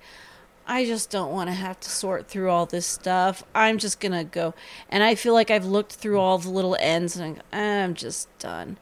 I 0.67 0.87
just 0.87 1.11
don't 1.11 1.31
want 1.31 1.51
to 1.51 1.55
have 1.55 1.79
to 1.81 1.91
sort 1.91 2.27
through 2.27 2.49
all 2.49 2.65
this 2.65 2.87
stuff. 2.87 3.45
I'm 3.55 3.77
just 3.77 4.01
going 4.01 4.13
to 4.13 4.25
go. 4.25 4.55
And 4.89 5.03
I 5.03 5.15
feel 5.15 5.35
like 5.35 5.51
I've 5.51 5.67
looked 5.67 5.93
through 5.93 6.19
all 6.19 6.39
the 6.39 6.49
little 6.49 6.75
ends 6.81 7.19
and 7.19 7.39
I'm, 7.53 7.61
I'm 7.61 7.93
just 7.95 8.31
done. 8.39 8.79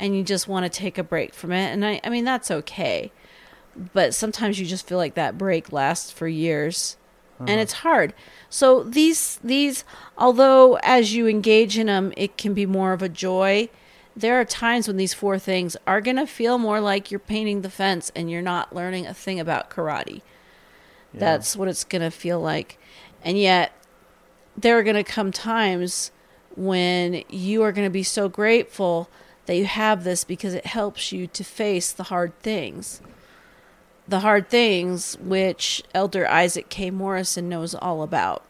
And 0.00 0.16
you 0.16 0.24
just 0.24 0.48
want 0.48 0.64
to 0.64 0.70
take 0.70 0.96
a 0.96 1.02
break 1.04 1.34
from 1.34 1.52
it. 1.52 1.66
And 1.70 1.84
I, 1.84 2.00
I 2.02 2.08
mean, 2.08 2.24
that's 2.24 2.50
okay. 2.50 3.12
But 3.92 4.14
sometimes 4.14 4.58
you 4.60 4.66
just 4.66 4.86
feel 4.86 4.98
like 4.98 5.14
that 5.14 5.38
break 5.38 5.72
lasts 5.72 6.10
for 6.10 6.28
years. 6.28 6.96
And 7.40 7.50
uh-huh. 7.50 7.60
it's 7.60 7.72
hard. 7.72 8.14
So 8.50 8.84
these, 8.84 9.40
these, 9.42 9.84
although 10.16 10.76
as 10.82 11.14
you 11.14 11.26
engage 11.26 11.76
in 11.76 11.86
them, 11.86 12.12
it 12.16 12.36
can 12.36 12.54
be 12.54 12.66
more 12.66 12.92
of 12.92 13.02
a 13.02 13.08
joy. 13.08 13.68
There 14.14 14.38
are 14.38 14.44
times 14.44 14.86
when 14.86 14.96
these 14.96 15.14
four 15.14 15.38
things 15.38 15.76
are 15.86 16.00
going 16.00 16.16
to 16.16 16.26
feel 16.26 16.58
more 16.58 16.80
like 16.80 17.10
you're 17.10 17.18
painting 17.18 17.62
the 17.62 17.70
fence 17.70 18.12
and 18.14 18.30
you're 18.30 18.42
not 18.42 18.74
learning 18.74 19.06
a 19.06 19.14
thing 19.14 19.40
about 19.40 19.70
karate. 19.70 20.20
Yeah. 21.12 21.20
That's 21.20 21.56
what 21.56 21.68
it's 21.68 21.84
going 21.84 22.02
to 22.02 22.10
feel 22.10 22.40
like. 22.40 22.78
And 23.24 23.38
yet, 23.38 23.72
there 24.56 24.78
are 24.78 24.82
going 24.82 24.96
to 24.96 25.04
come 25.04 25.32
times 25.32 26.10
when 26.54 27.22
you 27.28 27.62
are 27.62 27.72
going 27.72 27.86
to 27.86 27.90
be 27.90 28.02
so 28.02 28.28
grateful 28.28 29.08
that 29.46 29.56
you 29.56 29.64
have 29.64 30.04
this 30.04 30.24
because 30.24 30.54
it 30.54 30.66
helps 30.66 31.12
you 31.12 31.26
to 31.26 31.44
face 31.44 31.92
the 31.92 32.04
hard 32.04 32.38
things. 32.40 33.00
The 34.08 34.20
hard 34.20 34.48
things 34.48 35.16
which 35.20 35.82
Elder 35.94 36.28
Isaac 36.28 36.68
K. 36.68 36.90
Morrison 36.90 37.48
knows 37.48 37.74
all 37.74 38.02
about. 38.02 38.42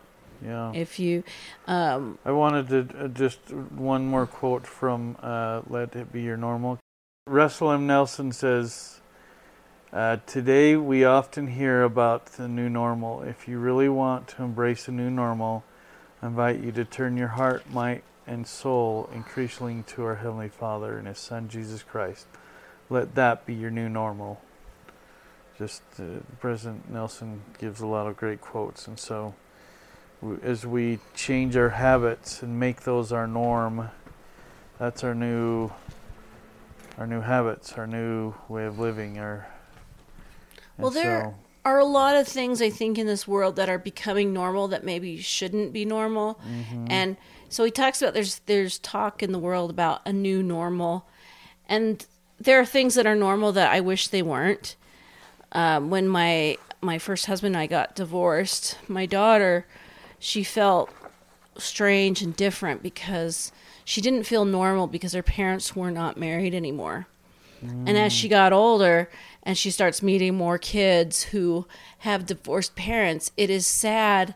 yeah. 0.45 0.73
If 0.75 0.99
you, 0.99 1.25
um, 1.67 2.19
I 2.25 2.33
wanted 2.33 2.69
to 2.69 3.05
uh, 3.05 3.09
just 3.09 3.39
one 3.53 4.07
more 4.07 4.27
quote 4.27 4.67
from 4.67 5.17
uh, 5.23 5.61
"Let 5.69 5.95
It 5.95 6.13
Be 6.13 6.23
Your 6.23 6.37
Normal." 6.37 6.79
Russell 7.27 7.71
M. 7.71 7.87
Nelson 7.87 8.33
says, 8.33 9.01
uh, 9.93 10.17
"Today 10.27 10.75
we 10.75 11.05
often 11.05 11.49
hear 11.49 11.83
about 11.83 12.27
the 12.27 12.49
new 12.49 12.69
normal. 12.69 13.23
If 13.23 13.47
you 13.47 13.59
really 13.59 13.89
want 13.89 14.29
to 14.29 14.43
embrace 14.43 14.89
a 14.89 14.93
new 14.93 15.11
normal, 15.11 15.65
I 16.23 16.29
invite 16.29 16.61
you 16.61 16.73
to 16.73 16.85
turn 16.85 17.17
your 17.17 17.29
heart, 17.29 17.71
might, 17.71 18.03
and 18.27 18.47
soul 18.47 19.09
increasingly 19.15 19.85
to 19.89 20.05
our 20.05 20.17
Heavenly 20.17 20.49
Father 20.49 20.97
and 20.97 21.07
His 21.07 21.19
Son 21.19 21.49
Jesus 21.49 21.83
Christ. 21.83 22.27
Let 22.89 23.15
that 23.17 23.45
be 23.45 23.55
your 23.55 23.71
new 23.71 23.89
normal." 23.91 24.41
Just 25.63 25.83
uh, 26.01 26.03
President 26.41 26.91
Nelson 26.91 27.41
gives 27.61 27.81
a 27.81 27.87
lot 27.87 28.09
of 28.09 28.17
great 28.17 28.41
quotes, 28.41 28.89
and 28.89 28.99
so 28.99 29.33
as 30.43 30.67
we 30.67 30.99
change 31.15 31.57
our 31.57 31.69
habits 31.69 32.43
and 32.43 32.59
make 32.59 32.81
those 32.81 33.13
our 33.13 33.29
norm, 33.29 33.89
that's 34.81 35.05
our 35.05 35.15
new 35.15 35.71
our 36.99 37.07
new 37.07 37.21
habits, 37.21 37.75
our 37.75 37.87
new 37.87 38.35
way 38.49 38.65
of 38.65 38.81
living. 38.81 39.21
Our 39.21 39.47
Well, 40.79 40.91
there- 40.91 41.27
so- 41.27 41.35
are 41.65 41.79
a 41.79 41.85
lot 41.85 42.17
of 42.17 42.27
things 42.27 42.61
I 42.61 42.71
think 42.71 42.99
in 42.99 43.07
this 43.07 43.29
world 43.29 43.55
that 43.55 43.69
are 43.69 43.79
becoming 43.79 44.33
normal 44.33 44.67
that 44.67 44.83
maybe 44.83 45.17
shouldn't 45.19 45.73
be 45.73 45.85
normal. 45.85 46.41
Mm-hmm. 46.45 46.87
And 46.91 47.17
so 47.49 47.63
he 47.63 47.71
talks 47.71 48.03
about 48.03 48.15
there's 48.15 48.41
there's 48.47 48.81
talk 48.81 49.23
in 49.23 49.31
the 49.31 49.39
world 49.39 49.71
about 49.71 50.01
a 50.05 50.13
new 50.13 50.43
normal, 50.43 51.07
and 51.69 52.05
there 52.41 52.59
are 52.59 52.67
things 52.67 52.97
that 52.97 53.07
are 53.07 53.15
normal 53.15 53.53
that 53.53 53.71
I 53.71 53.79
wish 53.79 54.09
they 54.09 54.23
weren't. 54.23 54.75
Um, 55.53 55.91
when 55.91 56.09
my 56.09 56.57
my 56.81 56.99
first 56.99 57.27
husband 57.27 57.55
and 57.55 57.63
I 57.63 57.67
got 57.67 57.95
divorced, 57.95 58.79
my 58.89 59.07
daughter, 59.07 59.67
she 60.19 60.43
felt 60.43 60.91
strange 61.59 62.23
and 62.23 62.35
different 62.35 62.83
because 62.83 63.53
she 63.85 64.01
didn't 64.01 64.25
feel 64.25 64.45
normal 64.45 64.87
because 64.87 65.13
her 65.13 65.23
parents 65.23 65.77
were 65.77 65.91
not 65.91 66.17
married 66.17 66.55
anymore. 66.55 67.07
And 67.63 67.97
as 67.97 68.13
she 68.13 68.29
got 68.29 68.53
older 68.53 69.09
and 69.45 69.57
she 69.57 69.71
starts 69.71 70.03
meeting 70.03 70.35
more 70.35 70.59
kids 70.59 71.23
who 71.23 71.67
have 71.99 72.27
divorced 72.27 72.75
parents, 72.75 73.31
it 73.37 73.51
is 73.51 73.69
sad 73.69 74.35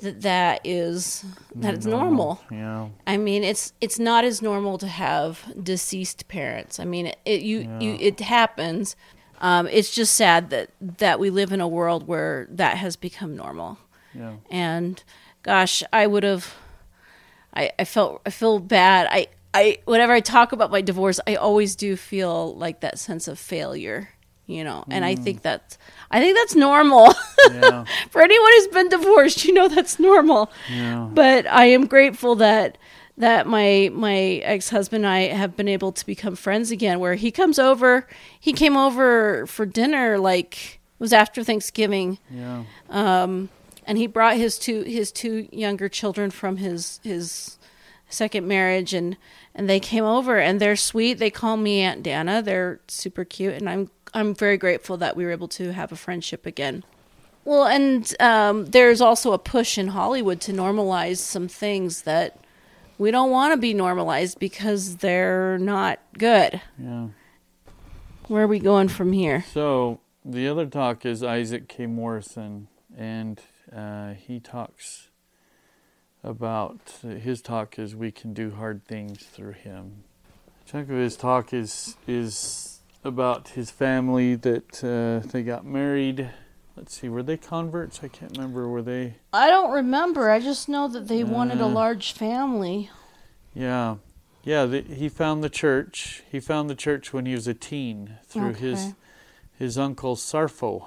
that 0.00 0.22
that 0.22 0.60
is 0.64 1.22
that 1.54 1.74
it's 1.74 1.84
normal. 1.84 2.40
Yeah. 2.50 2.88
I 3.06 3.18
mean, 3.18 3.44
it's 3.44 3.74
it's 3.82 3.98
not 3.98 4.24
as 4.24 4.40
normal 4.40 4.78
to 4.78 4.86
have 4.88 5.52
deceased 5.62 6.28
parents. 6.28 6.80
I 6.80 6.84
mean, 6.86 7.08
it, 7.08 7.18
it 7.26 7.42
you 7.42 7.68
you 7.78 7.98
it 8.00 8.20
happens. 8.20 8.96
Um, 9.42 9.66
it's 9.66 9.92
just 9.94 10.14
sad 10.16 10.50
that 10.50 10.70
that 10.98 11.18
we 11.20 11.28
live 11.30 11.52
in 11.52 11.60
a 11.60 11.68
world 11.68 12.06
where 12.06 12.46
that 12.50 12.76
has 12.78 12.96
become 12.96 13.36
normal. 13.36 13.76
Yeah. 14.14 14.34
And 14.50 15.02
gosh, 15.42 15.82
I 15.92 16.06
would 16.06 16.22
have. 16.22 16.54
I 17.54 17.72
I 17.78 17.84
felt 17.84 18.22
I 18.24 18.30
feel 18.30 18.58
bad. 18.60 19.08
I 19.10 19.26
I 19.52 19.78
whenever 19.84 20.12
I 20.12 20.20
talk 20.20 20.52
about 20.52 20.70
my 20.70 20.80
divorce, 20.80 21.18
I 21.26 21.34
always 21.34 21.76
do 21.76 21.96
feel 21.96 22.54
like 22.56 22.80
that 22.80 22.98
sense 22.98 23.28
of 23.28 23.38
failure. 23.38 24.08
You 24.46 24.64
know, 24.64 24.84
and 24.90 25.04
I 25.04 25.14
think 25.14 25.42
that's 25.42 25.78
I 26.10 26.20
think 26.20 26.36
that's 26.36 26.54
normal 26.54 27.14
Yeah. 27.50 27.84
for 28.10 28.20
anyone 28.22 28.50
who's 28.52 28.66
been 28.68 28.88
divorced. 28.88 29.44
You 29.44 29.54
know, 29.54 29.68
that's 29.68 29.98
normal 29.98 30.50
Yeah. 30.70 31.08
but 31.12 31.46
I 31.46 31.66
am 31.66 31.86
grateful 31.86 32.34
that 32.36 32.76
that 33.18 33.46
my 33.46 33.90
my 33.92 34.14
ex 34.42 34.70
husband 34.70 35.04
and 35.04 35.12
I 35.12 35.20
have 35.28 35.56
been 35.56 35.68
able 35.68 35.92
to 35.92 36.06
become 36.06 36.34
friends 36.36 36.70
again. 36.70 36.98
Where 37.00 37.14
he 37.14 37.30
comes 37.30 37.58
over, 37.58 38.06
he 38.38 38.52
came 38.52 38.76
over 38.76 39.46
for 39.46 39.66
dinner 39.66 40.18
like 40.18 40.80
it 40.98 41.00
was 41.02 41.12
after 41.12 41.42
Thanksgiving, 41.44 42.18
Yeah. 42.30 42.64
um, 42.88 43.48
and 43.86 43.98
he 43.98 44.06
brought 44.06 44.36
his 44.36 44.58
two 44.58 44.82
his 44.82 45.12
two 45.12 45.48
younger 45.52 45.88
children 45.88 46.30
from 46.30 46.56
his 46.58 47.00
his 47.02 47.58
second 48.08 48.46
marriage, 48.48 48.94
and 48.94 49.16
and 49.54 49.68
they 49.68 49.80
came 49.80 50.04
over 50.04 50.38
and 50.38 50.60
they're 50.60 50.76
sweet. 50.76 51.14
They 51.14 51.30
call 51.30 51.56
me 51.56 51.80
Aunt 51.80 52.02
Dana. 52.02 52.40
They're 52.42 52.80
super 52.88 53.24
cute, 53.24 53.54
and 53.54 53.68
I'm 53.68 53.90
I'm 54.14 54.34
very 54.34 54.56
grateful 54.56 54.96
that 54.98 55.16
we 55.16 55.24
were 55.24 55.30
able 55.32 55.48
to 55.48 55.72
have 55.72 55.92
a 55.92 55.96
friendship 55.96 56.46
again. 56.46 56.84
Well, 57.44 57.64
and 57.66 58.14
um, 58.20 58.66
there's 58.66 59.00
also 59.00 59.32
a 59.32 59.38
push 59.38 59.76
in 59.76 59.88
Hollywood 59.88 60.40
to 60.42 60.52
normalize 60.52 61.16
some 61.18 61.48
things 61.48 62.02
that 62.02 62.38
we 63.02 63.10
don't 63.10 63.32
want 63.32 63.52
to 63.52 63.56
be 63.56 63.74
normalized 63.74 64.38
because 64.38 64.96
they're 64.98 65.58
not 65.58 65.98
good. 66.16 66.60
Yeah. 66.78 67.08
Where 68.28 68.44
are 68.44 68.46
we 68.46 68.60
going 68.60 68.86
from 68.86 69.12
here? 69.12 69.44
So 69.52 69.98
the 70.24 70.46
other 70.46 70.66
talk 70.66 71.04
is 71.04 71.24
Isaac 71.24 71.68
K. 71.68 71.86
Morrison, 71.86 72.68
and 72.96 73.40
uh, 73.74 74.12
he 74.12 74.38
talks 74.38 75.08
about 76.22 76.78
his 77.02 77.42
talk 77.42 77.76
is 77.76 77.96
we 77.96 78.12
can 78.12 78.32
do 78.32 78.52
hard 78.52 78.84
things 78.84 79.24
through 79.24 79.54
him. 79.54 80.04
A 80.64 80.70
chunk 80.70 80.88
of 80.88 80.96
his 80.96 81.16
talk 81.16 81.52
is 81.52 81.96
is 82.06 82.82
about 83.02 83.48
his 83.48 83.72
family 83.72 84.36
that 84.36 84.84
uh, 84.84 85.26
they 85.28 85.42
got 85.42 85.66
married. 85.66 86.30
Let's 86.76 86.98
see, 86.98 87.08
were 87.08 87.22
they 87.22 87.36
converts? 87.36 88.00
I 88.02 88.08
can't 88.08 88.36
remember. 88.36 88.66
Were 88.68 88.82
they? 88.82 89.14
I 89.32 89.48
don't 89.50 89.72
remember. 89.72 90.30
I 90.30 90.40
just 90.40 90.68
know 90.68 90.88
that 90.88 91.06
they 91.06 91.22
wanted 91.22 91.60
a 91.60 91.66
Uh, 91.66 91.68
large 91.68 92.12
family. 92.12 92.90
Yeah, 93.54 93.96
yeah. 94.42 94.64
The, 94.64 94.80
he 94.80 95.08
found 95.10 95.44
the 95.44 95.50
church. 95.50 96.22
He 96.30 96.40
found 96.40 96.70
the 96.70 96.74
church 96.74 97.12
when 97.12 97.26
he 97.26 97.34
was 97.34 97.46
a 97.46 97.54
teen 97.54 98.16
through 98.26 98.54
his 98.54 98.94
his 99.58 99.76
uncle 99.76 100.16
Sarfo. 100.16 100.86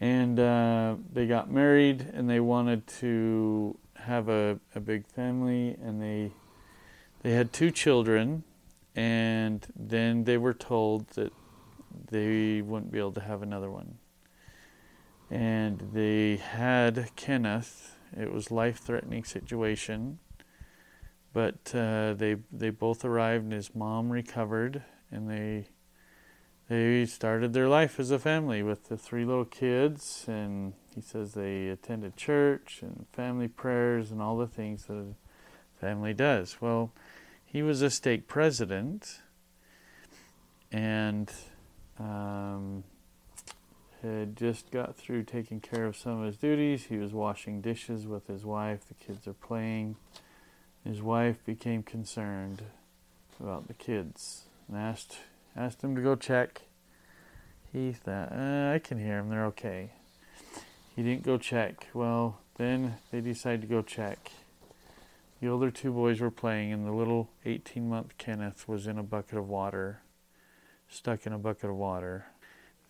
And 0.00 0.38
uh, 0.38 0.96
they 1.12 1.26
got 1.26 1.50
married, 1.50 2.06
and 2.12 2.28
they 2.28 2.40
wanted 2.40 2.86
to 3.00 3.78
have 3.96 4.28
a, 4.28 4.58
a 4.74 4.80
big 4.80 5.06
family, 5.06 5.76
and 5.82 6.02
they 6.02 6.32
they 7.22 7.32
had 7.32 7.52
two 7.52 7.70
children, 7.70 8.42
and 8.96 9.66
then 9.76 10.24
they 10.24 10.38
were 10.38 10.54
told 10.54 11.08
that 11.10 11.32
they 12.10 12.62
wouldn't 12.62 12.92
be 12.92 12.98
able 12.98 13.12
to 13.12 13.20
have 13.20 13.42
another 13.42 13.70
one. 13.70 13.98
And 15.30 15.90
they 15.92 16.36
had 16.36 17.10
Kenneth. 17.16 17.96
It 18.16 18.32
was 18.32 18.50
life-threatening 18.50 19.24
situation, 19.24 20.18
but 21.34 21.74
uh, 21.74 22.14
they 22.14 22.36
they 22.50 22.70
both 22.70 23.04
arrived, 23.04 23.44
and 23.44 23.52
his 23.52 23.74
mom 23.74 24.10
recovered, 24.10 24.82
and 25.10 25.28
they 25.28 25.66
they 26.68 27.04
started 27.06 27.52
their 27.52 27.68
life 27.68 28.00
as 28.00 28.10
a 28.10 28.18
family 28.18 28.62
with 28.62 28.88
the 28.88 28.96
three 28.96 29.24
little 29.24 29.44
kids. 29.44 30.24
And 30.26 30.72
he 30.94 31.00
says 31.00 31.34
they 31.34 31.68
attended 31.68 32.16
church 32.16 32.80
and 32.82 33.06
family 33.12 33.48
prayers 33.48 34.10
and 34.10 34.20
all 34.22 34.36
the 34.36 34.46
things 34.46 34.86
that 34.86 34.94
a 34.94 35.14
family 35.80 36.14
does. 36.14 36.60
Well, 36.60 36.92
he 37.44 37.62
was 37.62 37.82
a 37.82 37.90
stake 37.90 38.28
president 38.28 39.20
and 40.70 41.32
um, 41.98 42.84
had 44.02 44.36
just 44.36 44.70
got 44.70 44.96
through 44.96 45.24
taking 45.24 45.60
care 45.60 45.86
of 45.86 45.96
some 45.96 46.20
of 46.20 46.26
his 46.26 46.36
duties. 46.36 46.84
He 46.84 46.96
was 46.96 47.12
washing 47.12 47.60
dishes 47.60 48.06
with 48.06 48.26
his 48.26 48.44
wife. 48.44 48.86
The 48.86 48.94
kids 48.94 49.26
are 49.26 49.32
playing. 49.32 49.96
His 50.84 51.02
wife 51.02 51.44
became 51.44 51.82
concerned 51.82 52.62
about 53.40 53.68
the 53.68 53.74
kids 53.74 54.42
and 54.68 54.76
asked 54.76 55.18
asked 55.56 55.82
him 55.82 55.96
to 55.96 56.02
go 56.02 56.14
check. 56.14 56.62
He 57.72 57.92
thought, 57.92 58.32
uh, 58.32 58.72
I 58.74 58.78
can 58.78 58.98
hear 58.98 59.16
them. 59.16 59.28
They're 59.28 59.46
okay. 59.46 59.90
He 60.94 61.02
didn't 61.02 61.24
go 61.24 61.36
check. 61.36 61.88
Well, 61.92 62.40
then 62.56 62.96
they 63.10 63.20
decided 63.20 63.62
to 63.62 63.66
go 63.66 63.82
check. 63.82 64.30
The 65.40 65.48
older 65.48 65.70
two 65.70 65.92
boys 65.92 66.20
were 66.20 66.30
playing, 66.30 66.72
and 66.72 66.86
the 66.86 66.92
little 66.92 67.30
18 67.44 67.88
month 67.88 68.16
Kenneth 68.18 68.66
was 68.66 68.86
in 68.86 68.98
a 68.98 69.02
bucket 69.02 69.38
of 69.38 69.48
water 69.48 70.00
stuck 70.88 71.26
in 71.26 71.32
a 71.32 71.38
bucket 71.38 71.70
of 71.70 71.76
water. 71.76 72.26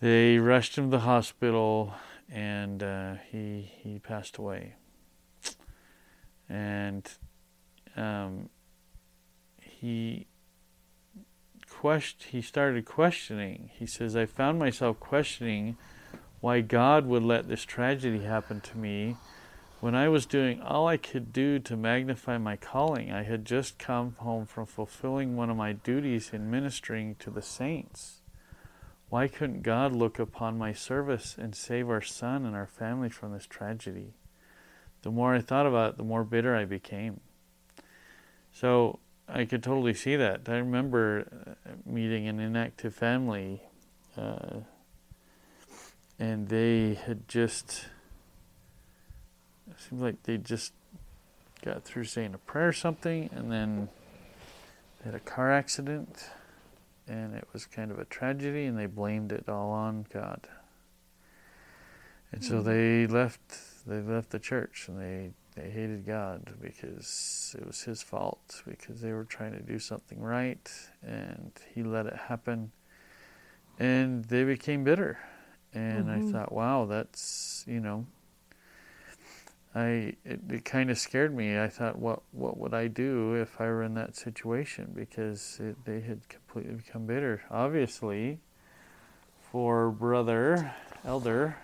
They 0.00 0.38
rushed 0.38 0.78
him 0.78 0.84
to 0.84 0.96
the 0.96 1.00
hospital, 1.00 1.94
and 2.30 2.82
uh, 2.82 3.14
he 3.30 3.72
he 3.82 3.98
passed 3.98 4.36
away. 4.36 4.74
And 6.48 7.10
um, 7.96 8.48
he 9.60 10.28
quest 11.68 12.24
he 12.30 12.40
started 12.40 12.84
questioning. 12.84 13.70
He 13.76 13.86
says, 13.86 14.14
"I 14.14 14.26
found 14.26 14.58
myself 14.58 15.00
questioning 15.00 15.76
why 16.40 16.60
God 16.60 17.06
would 17.06 17.24
let 17.24 17.48
this 17.48 17.64
tragedy 17.64 18.20
happen 18.20 18.60
to 18.60 18.78
me." 18.78 19.16
When 19.80 19.94
I 19.94 20.08
was 20.08 20.26
doing 20.26 20.60
all 20.60 20.88
I 20.88 20.96
could 20.96 21.32
do 21.32 21.60
to 21.60 21.76
magnify 21.76 22.38
my 22.38 22.56
calling, 22.56 23.12
I 23.12 23.22
had 23.22 23.44
just 23.44 23.78
come 23.78 24.16
home 24.18 24.44
from 24.44 24.66
fulfilling 24.66 25.36
one 25.36 25.50
of 25.50 25.56
my 25.56 25.72
duties 25.72 26.30
in 26.32 26.50
ministering 26.50 27.14
to 27.20 27.30
the 27.30 27.42
saints. 27.42 28.17
Why 29.10 29.26
couldn't 29.28 29.62
God 29.62 29.92
look 29.92 30.18
upon 30.18 30.58
my 30.58 30.72
service 30.72 31.36
and 31.38 31.54
save 31.54 31.88
our 31.88 32.02
son 32.02 32.44
and 32.44 32.54
our 32.54 32.66
family 32.66 33.08
from 33.08 33.32
this 33.32 33.46
tragedy? 33.46 34.14
The 35.02 35.10
more 35.10 35.34
I 35.34 35.40
thought 35.40 35.66
about 35.66 35.90
it, 35.90 35.96
the 35.96 36.04
more 36.04 36.24
bitter 36.24 36.54
I 36.54 36.64
became. 36.64 37.20
So 38.52 38.98
I 39.26 39.44
could 39.44 39.62
totally 39.62 39.94
see 39.94 40.16
that. 40.16 40.48
I 40.48 40.56
remember 40.56 41.26
uh, 41.46 41.70
meeting 41.86 42.28
an 42.28 42.40
inactive 42.40 42.94
family, 42.94 43.62
uh, 44.16 44.60
and 46.18 46.48
they 46.48 46.94
had 46.94 47.28
just 47.28 47.86
it 49.70 49.76
seems 49.88 50.02
like 50.02 50.22
they 50.24 50.38
just 50.38 50.72
got 51.64 51.84
through 51.84 52.04
saying 52.04 52.34
a 52.34 52.38
prayer 52.38 52.68
or 52.68 52.72
something, 52.72 53.30
and 53.32 53.52
then 53.52 53.88
they 54.98 55.10
had 55.10 55.14
a 55.14 55.20
car 55.20 55.52
accident, 55.52 56.30
and 57.08 57.34
it 57.34 57.46
was 57.52 57.66
kind 57.66 57.90
of 57.90 57.98
a 57.98 58.04
tragedy, 58.04 58.66
and 58.66 58.78
they 58.78 58.86
blamed 58.86 59.32
it 59.32 59.48
all 59.48 59.70
on 59.70 60.06
God. 60.12 60.48
And 62.32 62.42
so 62.44 62.60
Mm-hmm. 62.60 62.62
they 62.62 63.06
left. 63.06 63.86
They 63.86 64.00
left 64.00 64.30
the 64.30 64.38
church, 64.38 64.86
and 64.88 65.00
they 65.00 65.30
they 65.56 65.70
hated 65.70 66.06
God 66.06 66.54
because 66.60 67.56
it 67.58 67.66
was 67.66 67.82
His 67.82 68.02
fault 68.02 68.62
because 68.66 69.00
they 69.00 69.12
were 69.12 69.24
trying 69.24 69.52
to 69.52 69.62
do 69.62 69.78
something 69.78 70.20
right, 70.20 70.70
and 71.02 71.52
He 71.74 71.82
let 71.82 72.06
it 72.06 72.16
happen, 72.16 72.72
and 73.78 74.24
they 74.26 74.44
became 74.44 74.84
bitter. 74.84 75.18
And 75.74 76.08
Mhm. 76.08 76.10
I 76.10 76.20
thought, 76.20 76.52
wow, 76.52 76.86
that's 76.86 77.64
you 77.66 77.80
know 77.80 78.06
I 79.78 80.14
it, 80.24 80.40
it 80.50 80.64
kind 80.64 80.90
of 80.90 80.98
scared 80.98 81.34
me. 81.34 81.58
I 81.58 81.68
thought, 81.68 81.98
what 81.98 82.20
what 82.32 82.58
would 82.58 82.74
I 82.74 82.88
do 82.88 83.34
if 83.34 83.60
I 83.60 83.66
were 83.66 83.82
in 83.82 83.94
that 83.94 84.16
situation? 84.16 84.92
Because 84.94 85.58
it, 85.60 85.84
they 85.84 86.00
had 86.00 86.28
completely 86.28 86.74
become 86.74 87.06
bitter. 87.06 87.42
Obviously, 87.50 88.40
for 89.52 89.90
brother 89.90 90.74
Elder 91.04 91.56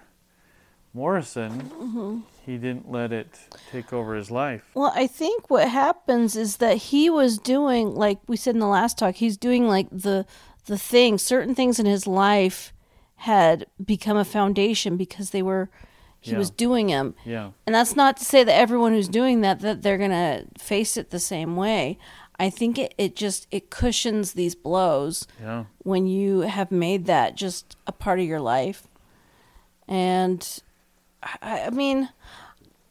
Morrison, 0.92 1.50
Mm-hmm. 1.62 2.20
he 2.46 2.56
didn't 2.56 2.90
let 2.90 3.12
it 3.12 3.38
take 3.72 3.92
over 3.92 4.14
his 4.14 4.30
life. 4.30 4.62
Well, 4.74 4.92
I 4.94 5.06
think 5.08 5.50
what 5.50 5.68
happens 5.68 6.36
is 6.36 6.58
that 6.58 6.76
he 6.76 7.10
was 7.10 7.38
doing, 7.38 7.94
like 7.94 8.18
we 8.28 8.36
said 8.36 8.54
in 8.54 8.60
the 8.60 8.66
last 8.68 8.98
talk, 8.98 9.16
he's 9.16 9.36
doing 9.36 9.66
like 9.66 9.88
the 9.90 10.24
the 10.66 10.78
thing. 10.78 11.18
certain 11.18 11.54
things 11.54 11.78
in 11.78 11.86
his 11.86 12.06
life 12.06 12.72
had 13.16 13.66
become 13.84 14.16
a 14.16 14.24
foundation 14.24 14.96
because 14.96 15.30
they 15.30 15.42
were 15.42 15.68
he 16.24 16.32
Yeah. 16.32 16.38
was 16.38 16.50
doing 16.50 16.86
them. 16.86 17.14
Yeah, 17.26 17.50
And 17.66 17.74
that's 17.74 17.94
not 17.94 18.16
to 18.16 18.24
say 18.24 18.44
that 18.44 18.54
everyone 18.54 18.92
who's 18.92 19.08
doing 19.08 19.42
that 19.42 19.60
that 19.60 19.82
they're 19.82 19.98
gonna 19.98 20.44
face 20.58 20.96
it 20.96 21.10
the 21.10 21.20
same 21.20 21.54
way. 21.54 21.98
I 22.38 22.50
think 22.50 22.78
it, 22.78 22.94
it 22.98 23.14
just 23.14 23.46
it 23.50 23.68
cushions 23.70 24.32
these 24.32 24.54
blows 24.54 25.26
yeah, 25.40 25.64
when 25.84 26.06
you 26.06 26.40
have 26.40 26.72
made 26.72 27.04
that 27.06 27.36
just 27.36 27.76
a 27.86 27.92
part 27.92 28.18
of 28.20 28.24
your 28.26 28.40
life. 28.40 28.88
And 29.86 30.40
I, 31.22 31.64
I 31.66 31.70
mean, 31.70 32.08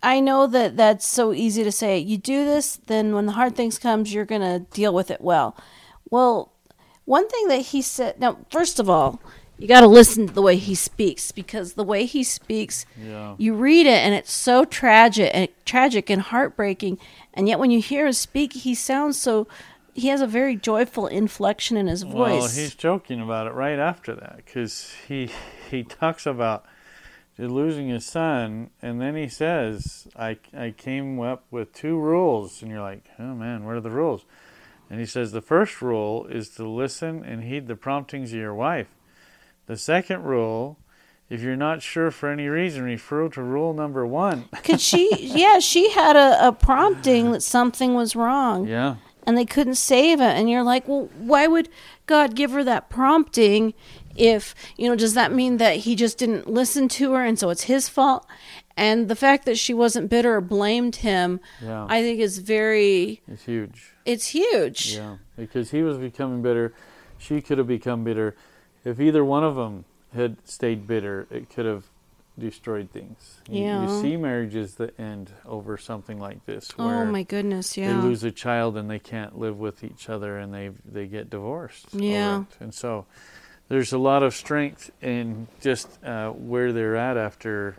I 0.02 0.20
know 0.20 0.48
that 0.48 0.78
that's 0.78 1.08
so 1.08 1.34
easy 1.34 1.64
to 1.64 1.72
say. 1.72 1.98
You 1.98 2.18
do 2.18 2.46
this, 2.46 2.80
then 2.88 3.16
when 3.16 3.26
the 3.26 3.32
hard 3.34 3.56
things 3.56 3.80
comes, 3.80 4.14
you're 4.14 4.26
gonna 4.26 4.60
deal 4.60 4.94
with 4.94 5.10
it 5.12 5.22
well. 5.22 5.58
Well, 6.10 6.52
one 7.06 7.28
thing 7.28 7.48
that 7.50 7.62
he 7.74 7.82
said. 7.82 8.20
Now, 8.20 8.38
first 8.50 8.80
of 8.80 8.90
all, 8.90 9.20
you 9.64 9.70
got 9.70 9.80
to 9.80 9.88
listen 9.88 10.28
to 10.28 10.34
the 10.34 10.42
way 10.42 10.58
he 10.58 10.76
speaks 10.76 11.32
because 11.32 11.76
the 11.76 11.86
way 11.86 12.04
he 12.06 12.22
speaks, 12.22 12.86
yeah, 13.02 13.36
you 13.38 13.54
read 13.54 13.86
it 13.86 13.94
and 13.94 14.14
it's 14.14 14.34
so 14.34 14.66
tragic 14.66 15.32
and 15.34 15.48
tragic 15.64 16.10
and 16.10 16.22
heartbreaking, 16.22 17.00
and 17.34 17.48
yet 17.48 17.60
when 17.60 17.72
you 17.72 17.82
hear 17.82 18.06
him 18.06 18.12
speak, 18.12 18.52
he 18.52 18.76
sounds 18.76 19.18
so. 19.18 19.48
He 19.94 20.10
has 20.10 20.20
a 20.20 20.28
very 20.28 20.58
joyful 20.58 21.08
inflection 21.08 21.78
in 21.78 21.88
his 21.88 22.04
voice. 22.04 22.42
Well, 22.42 22.48
he's 22.50 22.76
joking 22.76 23.22
about 23.22 23.48
it 23.48 23.54
right 23.54 23.80
after 23.80 24.14
that 24.16 24.36
because 24.36 24.92
he 25.08 25.30
he 25.72 25.84
talks 25.84 26.26
about 26.26 26.66
losing 27.38 27.88
his 27.88 28.06
son, 28.06 28.70
and 28.82 29.00
then 29.00 29.16
he 29.16 29.30
says, 29.30 30.10
"I 30.14 30.40
I 30.54 30.72
came 30.72 31.22
up 31.22 31.46
with 31.52 31.72
two 31.72 31.98
rules," 31.98 32.62
and 32.62 32.70
you're 32.70 32.82
like, 32.82 33.06
"Oh 33.18 33.34
man, 33.34 33.64
what 33.64 33.78
are 33.78 33.82
the 33.82 33.90
rules?" 33.90 34.26
And 34.90 35.00
he 35.00 35.06
says 35.06 35.32
the 35.32 35.42
first 35.42 35.82
rule 35.82 36.26
is 36.26 36.50
to 36.56 36.68
listen 36.68 37.24
and 37.24 37.46
heed 37.46 37.68
the 37.68 37.78
promptings 37.78 38.34
of 38.34 38.40
your 38.40 38.54
wife. 38.54 38.94
The 39.66 39.78
second 39.78 40.24
rule, 40.24 40.78
if 41.30 41.42
you're 41.42 41.56
not 41.56 41.82
sure 41.82 42.12
for 42.12 42.30
any 42.30 42.48
reason, 42.48 42.84
refer 42.84 43.30
to 43.30 43.42
rule 43.42 43.74
number 43.74 44.06
one. 44.06 44.46
Could 44.64 44.82
she? 44.82 45.10
Yeah, 45.20 45.60
she 45.60 45.90
had 45.92 46.16
a, 46.16 46.48
a 46.48 46.52
prompting 46.52 47.32
that 47.32 47.42
something 47.42 47.94
was 47.94 48.16
wrong, 48.16 48.68
yeah, 48.68 48.96
and 49.26 49.38
they 49.38 49.46
couldn't 49.46 49.76
save 49.76 50.20
it. 50.20 50.26
And 50.38 50.50
you're 50.50 50.64
like, 50.64 50.88
well, 50.88 51.10
why 51.18 51.48
would 51.48 51.70
God 52.08 52.36
give 52.36 52.52
her 52.52 52.64
that 52.66 52.90
prompting? 52.90 53.74
If 54.16 54.54
you 54.78 54.88
know, 54.90 54.96
does 54.96 55.14
that 55.16 55.32
mean 55.32 55.58
that 55.58 55.78
He 55.78 55.96
just 55.96 56.18
didn't 56.18 56.48
listen 56.48 56.88
to 56.90 57.14
her, 57.14 57.24
and 57.24 57.40
so 57.40 57.50
it's 57.50 57.64
His 57.64 57.88
fault? 57.90 58.28
And 58.76 59.08
the 59.08 59.16
fact 59.16 59.46
that 59.46 59.58
she 59.58 59.74
wasn't 59.74 60.10
bitter 60.10 60.36
or 60.36 60.42
blamed 60.42 60.98
Him, 60.98 61.40
yeah, 61.62 61.86
I 61.90 62.02
think 62.02 62.20
is 62.20 62.40
very. 62.40 63.22
it's 63.28 63.46
huge. 63.46 63.94
It's 64.06 64.28
huge. 64.28 64.96
Yeah, 64.98 65.18
because 65.38 65.72
he 65.72 65.82
was 65.84 65.98
becoming 65.98 66.42
bitter. 66.42 66.74
She 67.18 67.40
could 67.42 67.58
have 67.58 67.68
become 67.68 68.04
bitter. 68.04 68.36
If 68.86 69.00
either 69.00 69.24
one 69.24 69.44
of 69.44 69.56
them 69.56 69.86
had 70.16 70.38
stayed 70.48 70.88
bitter, 70.88 71.28
it 71.32 71.50
could 71.50 71.66
have 71.66 71.86
destroyed 72.38 72.90
things. 72.92 73.38
You, 73.50 73.64
Yeah. 73.64 73.82
you 73.84 74.02
see 74.02 74.18
marriages 74.18 74.76
that 74.76 75.00
end 75.00 75.32
over 75.46 75.78
something 75.78 76.20
like 76.20 76.46
this, 76.46 76.78
where 76.78 77.04
Oh 77.04 77.06
my 77.06 77.24
goodness! 77.24 77.78
Yeah, 77.78 77.96
they 77.96 78.02
lose 78.02 78.24
a 78.24 78.32
child 78.32 78.76
and 78.78 78.90
they 78.90 79.00
can't 79.00 79.38
live 79.38 79.60
with 79.60 79.84
each 79.84 80.10
other 80.10 80.38
and 80.38 80.54
they 80.54 80.72
they 80.86 81.06
get 81.08 81.30
divorced. 81.30 81.94
Yeah. 81.94 82.46
and 82.60 82.74
so 82.74 83.06
there's 83.70 83.94
a 83.94 83.98
lot 84.00 84.24
of 84.24 84.34
strength 84.36 84.92
in 85.02 85.48
just 85.62 86.04
uh, 86.04 86.32
where 86.32 86.74
they're 86.74 86.96
at 86.98 87.18
after 87.18 87.78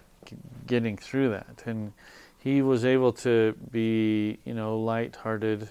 getting 0.67 0.97
through 0.97 1.31
that, 1.31 1.62
and 1.67 1.93
he 2.38 2.62
was 2.62 2.85
able 2.85 3.12
to 3.12 3.55
be, 3.71 4.38
you 4.45 4.55
know, 4.55 4.79
light-hearted, 4.79 5.69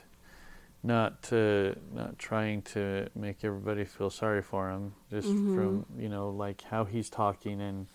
not 0.84 1.32
uh, 1.32 1.74
not 1.93 2.19
trying 2.19 2.62
to 2.62 3.08
make 3.15 3.43
everybody 3.43 3.86
feel 3.86 4.10
sorry 4.10 4.41
for 4.41 4.69
him, 4.69 4.93
just 5.10 5.30
Mhm. 5.30 5.56
from 5.56 5.86
you 5.98 6.10
know 6.10 6.30
like 6.30 6.62
how 6.63 6.84
he's 6.86 7.10
talking, 7.10 7.62
and 7.62 7.88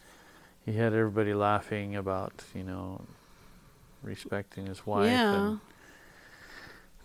he 0.65 0.73
had 0.73 0.93
everybody 0.95 1.35
laughing 1.35 1.95
about 1.97 2.45
you 2.55 2.65
know 2.65 3.05
respecting 4.03 4.67
his 4.67 4.87
wife. 4.87 5.11
yeah. 5.11 5.57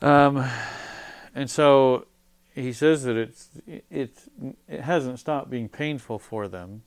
And, 0.02 0.36
um, 0.38 0.50
and 1.36 1.50
so 1.50 2.06
he 2.54 2.72
says 2.72 3.04
that 3.04 3.16
it's 3.18 3.50
it's 3.90 4.30
it 4.68 4.82
hasn't 4.82 5.20
stopped 5.20 5.50
being 5.50 5.70
painful 5.70 6.20
for 6.20 6.48
them. 6.48 6.84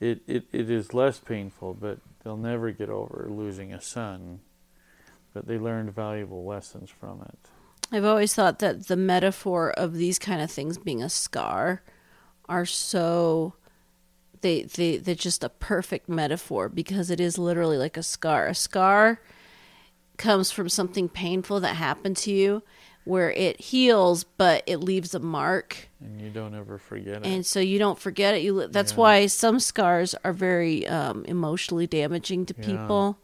It 0.00 0.22
it 0.28 0.46
it 0.52 0.70
is 0.70 0.94
less 0.94 1.18
painful, 1.18 1.74
but 1.74 1.98
they'll 2.22 2.36
never 2.36 2.70
get 2.70 2.90
over 2.90 3.26
losing 3.28 3.72
a 3.72 3.80
son. 3.80 4.40
But 5.34 5.46
they 5.46 5.58
learned 5.58 5.92
valuable 5.94 6.44
lessons 6.44 6.90
from 6.90 7.22
it. 7.22 7.38
I've 7.90 8.04
always 8.04 8.34
thought 8.34 8.58
that 8.58 8.86
the 8.88 8.96
metaphor 8.96 9.70
of 9.70 9.94
these 9.94 10.18
kind 10.18 10.42
of 10.42 10.50
things 10.50 10.76
being 10.78 11.02
a 11.02 11.08
scar 11.08 11.82
are 12.48 12.66
so 12.66 13.54
they 14.40 14.62
they 14.62 14.98
they're 14.98 15.14
just 15.14 15.42
a 15.42 15.48
perfect 15.48 16.08
metaphor 16.08 16.68
because 16.68 17.10
it 17.10 17.20
is 17.20 17.38
literally 17.38 17.76
like 17.78 17.96
a 17.96 18.02
scar. 18.02 18.46
A 18.46 18.54
scar 18.54 19.20
comes 20.16 20.50
from 20.50 20.68
something 20.68 21.08
painful 21.08 21.60
that 21.60 21.74
happened 21.76 22.16
to 22.18 22.32
you 22.32 22.62
where 23.04 23.30
it 23.30 23.58
heals 23.60 24.24
but 24.24 24.62
it 24.66 24.78
leaves 24.78 25.14
a 25.14 25.18
mark 25.18 25.88
And 26.00 26.20
you 26.20 26.28
don't 26.28 26.54
ever 26.54 26.76
forget 26.76 27.22
it. 27.22 27.26
and 27.26 27.46
so 27.46 27.58
you 27.60 27.78
don't 27.78 27.98
forget 27.98 28.34
it 28.34 28.42
you 28.42 28.66
that's 28.66 28.92
Yeah. 28.92 28.98
why 28.98 29.26
some 29.26 29.60
scars 29.60 30.14
are 30.24 30.32
very 30.32 30.86
um, 30.88 31.24
emotionally 31.24 31.86
damaging 31.86 32.44
to 32.46 32.54
Yeah. 32.58 32.66
people 32.66 33.18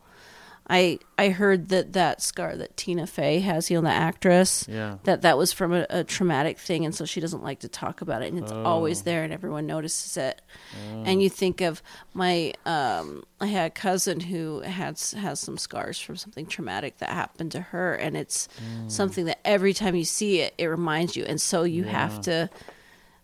i 0.70 0.98
i 1.18 1.28
heard 1.28 1.68
that 1.68 1.92
that 1.92 2.22
scar 2.22 2.56
that 2.56 2.74
tina 2.76 3.06
fey 3.06 3.40
has 3.40 3.70
you 3.70 3.76
know 3.76 3.82
the 3.88 3.94
actress 3.94 4.66
yeah. 4.68 4.96
that 5.04 5.20
that 5.22 5.36
was 5.36 5.52
from 5.52 5.72
a, 5.74 5.84
a 5.90 6.02
traumatic 6.04 6.58
thing 6.58 6.84
and 6.86 6.94
so 6.94 7.04
she 7.04 7.20
doesn't 7.20 7.42
like 7.42 7.60
to 7.60 7.68
talk 7.68 8.00
about 8.00 8.22
it 8.22 8.32
and 8.32 8.42
it's 8.42 8.50
always 8.52 9.00
Oh. 9.00 9.04
there 9.04 9.24
and 9.24 9.32
everyone 9.32 9.66
notices 9.66 10.16
it 10.16 10.40
and 11.04 11.22
you 11.22 11.28
think 11.28 11.60
of 11.60 11.82
my 12.14 12.52
um 12.64 13.24
i 13.40 13.46
had 13.46 13.66
a 13.66 13.70
cousin 13.70 14.20
who 14.20 14.60
had 14.60 14.98
has 15.18 15.38
some 15.40 15.58
scars 15.58 16.00
from 16.00 16.16
something 16.16 16.46
traumatic 16.46 16.96
that 16.98 17.10
happened 17.10 17.52
to 17.52 17.60
her 17.60 17.94
and 17.94 18.16
it's 18.16 18.48
something 18.88 19.26
that 19.26 19.40
every 19.44 19.74
time 19.74 19.94
you 19.94 20.04
see 20.04 20.40
it 20.40 20.54
it 20.56 20.66
reminds 20.66 21.14
you 21.14 21.24
and 21.24 21.40
so 21.40 21.64
you 21.64 21.84
have 21.84 22.20
to 22.22 22.48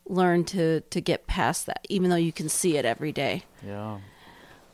learn 0.06 0.44
to 0.44 0.80
to 0.82 1.00
get 1.00 1.26
past 1.26 1.66
that 1.66 1.86
even 1.88 2.10
though 2.10 2.16
you 2.16 2.32
can 2.32 2.48
see 2.48 2.76
it 2.76 2.84
every 2.84 3.12
day 3.12 3.44
Yeah. 3.66 3.98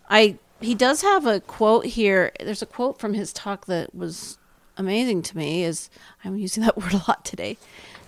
I 0.09 0.39
he 0.61 0.75
does 0.75 1.03
have 1.03 1.27
a 1.27 1.41
quote 1.41 1.87
here. 1.87 2.33
There's 2.41 2.63
a 2.63 2.67
quote 2.67 2.99
from 2.99 3.15
his 3.15 3.33
talk 3.33 3.67
that 3.67 3.95
was 3.95 4.39
amazing 4.77 5.23
to 5.23 5.37
me. 5.37 5.65
Is 5.65 5.91
I'm 6.25 6.37
using 6.37 6.63
that 6.65 6.77
word 6.81 6.95
a 6.95 7.03
lot 7.09 7.25
today. 7.25 7.59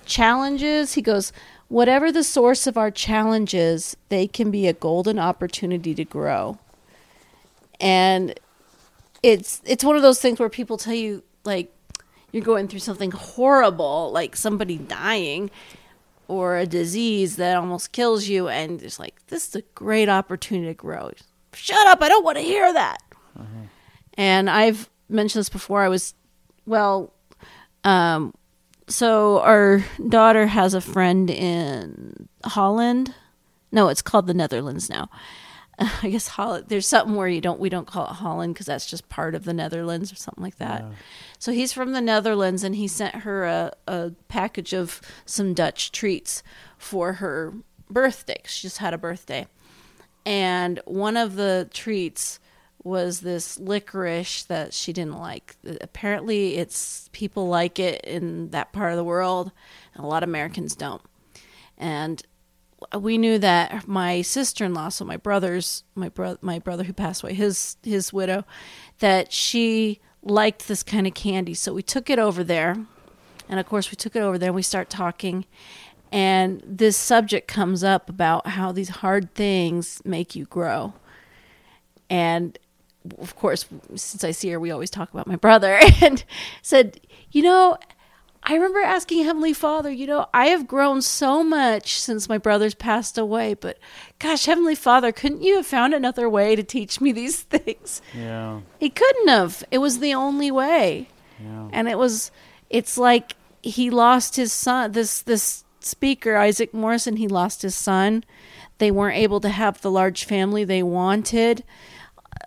Challenges. 0.06 0.94
He 0.94 1.02
goes, 1.02 1.32
whatever 1.68 2.10
the 2.10 2.24
source 2.24 2.66
of 2.66 2.76
our 2.76 2.90
challenges, 2.90 3.96
they 4.08 4.26
can 4.26 4.50
be 4.50 4.66
a 4.66 4.72
golden 4.72 5.18
opportunity 5.18 5.94
to 5.94 6.04
grow. 6.04 6.58
And 7.80 8.38
it's 9.22 9.60
it's 9.64 9.84
one 9.84 9.96
of 9.96 10.02
those 10.02 10.20
things 10.20 10.40
where 10.40 10.48
people 10.48 10.78
tell 10.78 10.94
you 10.94 11.22
like 11.44 11.72
you're 12.32 12.44
going 12.44 12.68
through 12.68 12.80
something 12.80 13.10
horrible, 13.10 14.10
like 14.12 14.36
somebody 14.36 14.76
dying 14.76 15.50
or 16.26 16.58
a 16.58 16.66
disease 16.66 17.36
that 17.36 17.56
almost 17.56 17.92
kills 17.92 18.28
you, 18.28 18.48
and 18.48 18.82
it's 18.82 18.98
like 18.98 19.26
this 19.28 19.48
is 19.48 19.56
a 19.56 19.62
great 19.74 20.08
opportunity 20.08 20.68
to 20.68 20.74
grow. 20.74 21.10
Shut 21.54 21.86
up! 21.86 22.02
I 22.02 22.08
don't 22.08 22.24
want 22.24 22.36
to 22.38 22.42
hear 22.42 22.72
that. 22.72 23.02
And 24.14 24.50
I've 24.50 24.88
mentioned 25.08 25.40
this 25.40 25.48
before. 25.48 25.82
I 25.82 25.88
was 25.88 26.14
well, 26.66 27.12
um, 27.84 28.34
so 28.88 29.40
our 29.40 29.84
daughter 30.08 30.46
has 30.46 30.74
a 30.74 30.80
friend 30.80 31.30
in 31.30 32.28
Holland. 32.44 33.14
No, 33.70 33.88
it's 33.88 34.02
called 34.02 34.26
the 34.26 34.34
Netherlands 34.34 34.88
now. 34.90 35.08
I 36.02 36.08
guess 36.10 36.26
Holland. 36.28 36.64
There's 36.68 36.86
something 36.88 37.14
where 37.14 37.28
you 37.28 37.40
don't 37.40 37.60
we 37.60 37.68
don't 37.68 37.86
call 37.86 38.06
it 38.06 38.14
Holland 38.14 38.54
because 38.54 38.66
that's 38.66 38.86
just 38.86 39.08
part 39.08 39.34
of 39.36 39.44
the 39.44 39.52
Netherlands 39.54 40.12
or 40.12 40.16
something 40.16 40.42
like 40.42 40.56
that. 40.56 40.84
So 41.38 41.52
he's 41.52 41.72
from 41.72 41.92
the 41.92 42.00
Netherlands 42.00 42.64
and 42.64 42.74
he 42.74 42.88
sent 42.88 43.14
her 43.16 43.44
a, 43.44 43.72
a 43.86 44.12
package 44.26 44.72
of 44.74 45.00
some 45.24 45.54
Dutch 45.54 45.92
treats 45.92 46.42
for 46.76 47.14
her 47.14 47.54
birthday. 47.88 48.40
'cause 48.42 48.50
She 48.52 48.62
just 48.66 48.78
had 48.78 48.92
a 48.92 48.98
birthday, 48.98 49.46
and 50.28 50.78
one 50.84 51.16
of 51.16 51.36
the 51.36 51.70
treats 51.72 52.38
was 52.84 53.20
this 53.20 53.58
licorice 53.58 54.44
that 54.44 54.74
she 54.74 54.92
didn't 54.92 55.18
like. 55.18 55.56
Apparently, 55.80 56.56
it's 56.56 57.08
people 57.12 57.48
like 57.48 57.78
it 57.78 58.04
in 58.04 58.50
that 58.50 58.70
part 58.70 58.92
of 58.92 58.98
the 58.98 59.04
world, 59.04 59.52
and 59.94 60.04
a 60.04 60.06
lot 60.06 60.22
of 60.22 60.28
Americans 60.28 60.76
don't. 60.76 61.00
And 61.78 62.22
we 62.94 63.16
knew 63.16 63.38
that 63.38 63.88
my 63.88 64.20
sister-in-law, 64.20 64.90
so 64.90 65.06
my 65.06 65.16
brother's 65.16 65.84
my 65.94 66.10
brother 66.10 66.38
my 66.42 66.58
brother 66.58 66.84
who 66.84 66.92
passed 66.92 67.22
away, 67.22 67.32
his 67.32 67.78
his 67.82 68.12
widow, 68.12 68.44
that 68.98 69.32
she 69.32 69.98
liked 70.22 70.68
this 70.68 70.82
kind 70.82 71.06
of 71.06 71.14
candy. 71.14 71.54
So 71.54 71.72
we 71.72 71.82
took 71.82 72.10
it 72.10 72.18
over 72.18 72.44
there. 72.44 72.76
And 73.48 73.58
of 73.58 73.64
course 73.64 73.90
we 73.90 73.96
took 73.96 74.14
it 74.14 74.20
over 74.20 74.36
there 74.36 74.48
and 74.48 74.56
we 74.56 74.60
start 74.60 74.90
talking 74.90 75.46
and 76.12 76.62
this 76.64 76.96
subject 76.96 77.48
comes 77.48 77.84
up 77.84 78.08
about 78.08 78.46
how 78.46 78.72
these 78.72 78.88
hard 78.88 79.34
things 79.34 80.00
make 80.04 80.34
you 80.34 80.44
grow. 80.46 80.94
And 82.10 82.58
of 83.18 83.36
course, 83.36 83.66
since 83.94 84.24
I 84.24 84.30
see 84.30 84.50
her, 84.50 84.60
we 84.60 84.70
always 84.70 84.90
talk 84.90 85.12
about 85.12 85.26
my 85.26 85.36
brother 85.36 85.78
and 86.02 86.24
said, 86.62 87.00
you 87.30 87.42
know, 87.42 87.78
I 88.42 88.54
remember 88.54 88.80
asking 88.80 89.24
Heavenly 89.24 89.52
Father, 89.52 89.90
you 89.90 90.06
know, 90.06 90.26
I 90.32 90.46
have 90.46 90.66
grown 90.66 91.02
so 91.02 91.42
much 91.42 91.98
since 91.98 92.28
my 92.28 92.38
brother's 92.38 92.74
passed 92.74 93.18
away, 93.18 93.54
but 93.54 93.78
gosh, 94.18 94.46
Heavenly 94.46 94.74
Father, 94.74 95.12
couldn't 95.12 95.42
you 95.42 95.56
have 95.56 95.66
found 95.66 95.92
another 95.92 96.28
way 96.30 96.56
to 96.56 96.62
teach 96.62 97.00
me 97.00 97.12
these 97.12 97.40
things? 97.42 98.00
Yeah. 98.16 98.60
He 98.78 98.90
couldn't 98.90 99.28
have. 99.28 99.64
It 99.70 99.78
was 99.78 99.98
the 99.98 100.14
only 100.14 100.50
way. 100.50 101.08
Yeah. 101.42 101.68
And 101.72 101.88
it 101.88 101.98
was 101.98 102.30
it's 102.70 102.96
like 102.98 103.34
he 103.62 103.90
lost 103.90 104.36
his 104.36 104.52
son 104.52 104.92
this 104.92 105.22
this 105.22 105.64
speaker 105.88 106.36
Isaac 106.36 106.72
Morrison 106.74 107.16
he 107.16 107.26
lost 107.28 107.62
his 107.62 107.74
son. 107.74 108.24
They 108.78 108.90
weren't 108.90 109.16
able 109.16 109.40
to 109.40 109.48
have 109.48 109.80
the 109.80 109.90
large 109.90 110.24
family 110.24 110.64
they 110.64 110.82
wanted. 110.82 111.64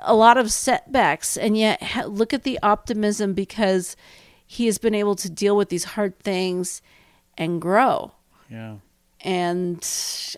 A 0.01 0.13
lot 0.15 0.38
of 0.38 0.51
setbacks 0.51 1.36
and 1.38 1.58
yet 1.58 1.82
look 2.10 2.34
at 2.34 2.43
the 2.43 2.60
optimism 2.63 3.34
because 3.34 3.95
he 4.45 4.65
has 4.67 4.77
been 4.77 4.95
able 4.95 5.15
to 5.15 5.30
deal 5.30 5.56
with 5.58 5.69
these 5.69 5.84
hard 5.95 6.17
things 6.19 6.82
and 7.38 7.62
grow 7.62 8.12
Yeah. 8.49 8.75
and 9.21 9.86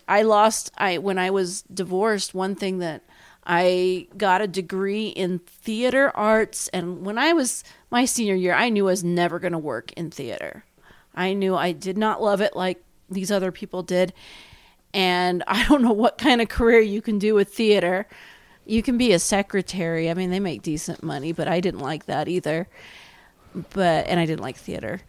I 0.08 0.22
lost 0.22 0.70
I 0.76 0.98
when 0.98 1.18
I 1.18 1.30
was 1.30 1.62
divorced 1.62 2.34
one 2.34 2.54
thing 2.54 2.78
that 2.78 3.02
I 3.46 4.06
got 4.16 4.40
a 4.40 4.46
degree 4.46 5.08
in 5.08 5.38
theater 5.40 6.10
arts 6.16 6.68
and 6.68 7.04
when 7.04 7.18
I 7.18 7.32
was 7.32 7.62
my 7.90 8.04
senior 8.04 8.34
year 8.34 8.54
I 8.54 8.68
knew 8.70 8.86
I 8.86 8.92
was 8.92 9.04
never 9.04 9.38
going 9.38 9.52
to 9.52 9.58
work 9.58 9.92
in 9.92 10.10
theater. 10.10 10.64
I 11.14 11.32
knew 11.34 11.54
I 11.54 11.72
did 11.72 11.96
not 11.98 12.22
love 12.22 12.40
it 12.40 12.56
like 12.56 12.82
these 13.10 13.30
other 13.30 13.52
people 13.52 13.82
did 13.82 14.12
and 14.94 15.42
I 15.48 15.66
don't 15.66 15.82
know 15.82 15.92
what 15.92 16.16
kind 16.16 16.40
of 16.40 16.48
career 16.48 16.80
you 16.80 17.02
can 17.02 17.18
do 17.18 17.34
with 17.34 17.52
theater. 17.52 18.06
You 18.64 18.82
can 18.82 18.96
be 18.96 19.12
a 19.12 19.18
secretary. 19.18 20.08
I 20.08 20.14
mean, 20.14 20.30
they 20.30 20.40
make 20.40 20.62
decent 20.62 21.02
money, 21.02 21.32
but 21.32 21.48
I 21.48 21.60
didn't 21.60 21.80
like 21.80 22.06
that 22.06 22.28
either. 22.28 22.66
But 23.70 24.06
and 24.06 24.18
I 24.18 24.24
didn't 24.24 24.40
like 24.40 24.56
theater. 24.56 25.02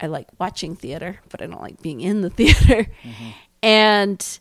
I 0.00 0.06
like 0.06 0.28
watching 0.38 0.76
theater, 0.76 1.20
but 1.30 1.40
I 1.40 1.46
don't 1.46 1.62
like 1.62 1.80
being 1.80 2.00
in 2.00 2.20
the 2.20 2.30
theater. 2.30 2.90
Mm-hmm. 3.02 3.30
And 3.62 4.38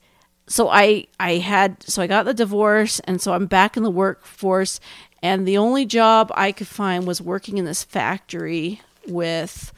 so 0.48 0.70
I 0.70 1.08
I 1.20 1.36
had 1.36 1.82
so 1.84 2.02
I 2.02 2.08
got 2.08 2.26
the 2.26 2.34
divorce 2.34 3.00
and 3.02 3.22
so 3.22 3.34
I'm 3.34 3.46
back 3.46 3.78
in 3.78 3.84
the 3.84 3.92
workforce 3.92 4.80
and 5.24 5.48
the 5.48 5.58
only 5.58 5.86
job 5.86 6.32
I 6.36 6.52
could 6.52 6.68
find 6.68 7.08
was 7.08 7.22
working 7.22 7.58
in 7.58 7.66
this 7.66 7.84
factory 7.84 8.82
with 9.08 9.74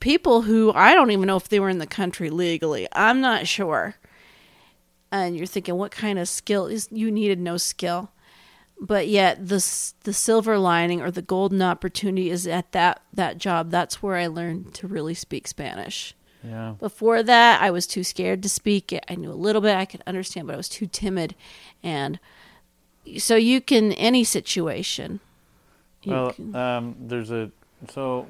people 0.00 0.42
who 0.42 0.72
I 0.74 0.94
don't 0.94 1.10
even 1.10 1.26
know 1.26 1.36
if 1.36 1.48
they 1.48 1.60
were 1.60 1.68
in 1.68 1.78
the 1.78 1.86
country 1.86 2.30
legally. 2.30 2.86
I'm 2.92 3.20
not 3.20 3.46
sure. 3.46 3.96
And 5.10 5.36
you're 5.36 5.46
thinking 5.46 5.76
what 5.76 5.90
kind 5.90 6.18
of 6.18 6.28
skill 6.28 6.66
is 6.66 6.88
you 6.90 7.10
needed 7.10 7.38
no 7.38 7.56
skill. 7.56 8.10
But 8.80 9.06
yet 9.08 9.46
the 9.48 9.64
the 10.04 10.12
silver 10.12 10.58
lining 10.58 11.00
or 11.00 11.10
the 11.10 11.22
golden 11.22 11.62
opportunity 11.62 12.30
is 12.30 12.46
at 12.46 12.72
that 12.72 13.02
that 13.12 13.38
job. 13.38 13.70
That's 13.70 14.02
where 14.02 14.16
I 14.16 14.26
learned 14.26 14.74
to 14.74 14.88
really 14.88 15.14
speak 15.14 15.46
Spanish. 15.46 16.14
Yeah. 16.42 16.74
Before 16.80 17.22
that, 17.22 17.62
I 17.62 17.70
was 17.70 17.86
too 17.86 18.02
scared 18.02 18.42
to 18.42 18.48
speak 18.48 18.92
it. 18.92 19.04
I 19.08 19.14
knew 19.14 19.30
a 19.30 19.34
little 19.34 19.62
bit, 19.62 19.76
I 19.76 19.84
could 19.84 20.02
understand, 20.08 20.48
but 20.48 20.54
I 20.54 20.56
was 20.56 20.68
too 20.68 20.88
timid. 20.88 21.36
And 21.84 22.18
so 23.18 23.36
you 23.36 23.60
can 23.60 23.92
any 23.92 24.24
situation. 24.24 25.20
Well, 26.04 26.32
can- 26.32 26.56
um, 26.56 26.96
there's 26.98 27.30
a 27.30 27.52
so 27.92 28.26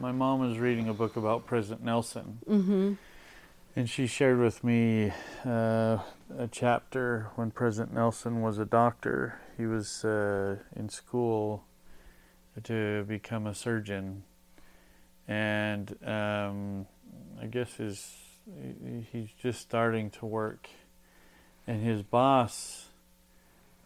my 0.00 0.12
mom 0.12 0.40
was 0.40 0.58
reading 0.58 0.88
a 0.88 0.94
book 0.94 1.16
about 1.16 1.46
President 1.46 1.84
Nelson, 1.84 2.38
Mhm. 2.48 2.96
and 3.76 3.88
she 3.88 4.06
shared 4.06 4.38
with 4.38 4.64
me 4.64 5.12
uh, 5.44 5.98
a 6.36 6.48
chapter 6.50 7.28
when 7.36 7.50
President 7.50 7.94
Nelson 7.94 8.40
was 8.42 8.58
a 8.58 8.64
doctor. 8.64 9.40
He 9.56 9.66
was 9.66 10.04
uh, 10.04 10.56
in 10.74 10.88
school 10.88 11.64
to 12.64 13.04
become 13.04 13.46
a 13.46 13.54
surgeon, 13.54 14.24
and 15.28 15.96
um, 16.06 16.86
I 17.40 17.46
guess 17.46 17.74
his, 17.74 18.16
he's 19.12 19.30
just 19.40 19.60
starting 19.60 20.10
to 20.10 20.26
work, 20.26 20.68
and 21.66 21.82
his 21.82 22.02
boss 22.02 22.88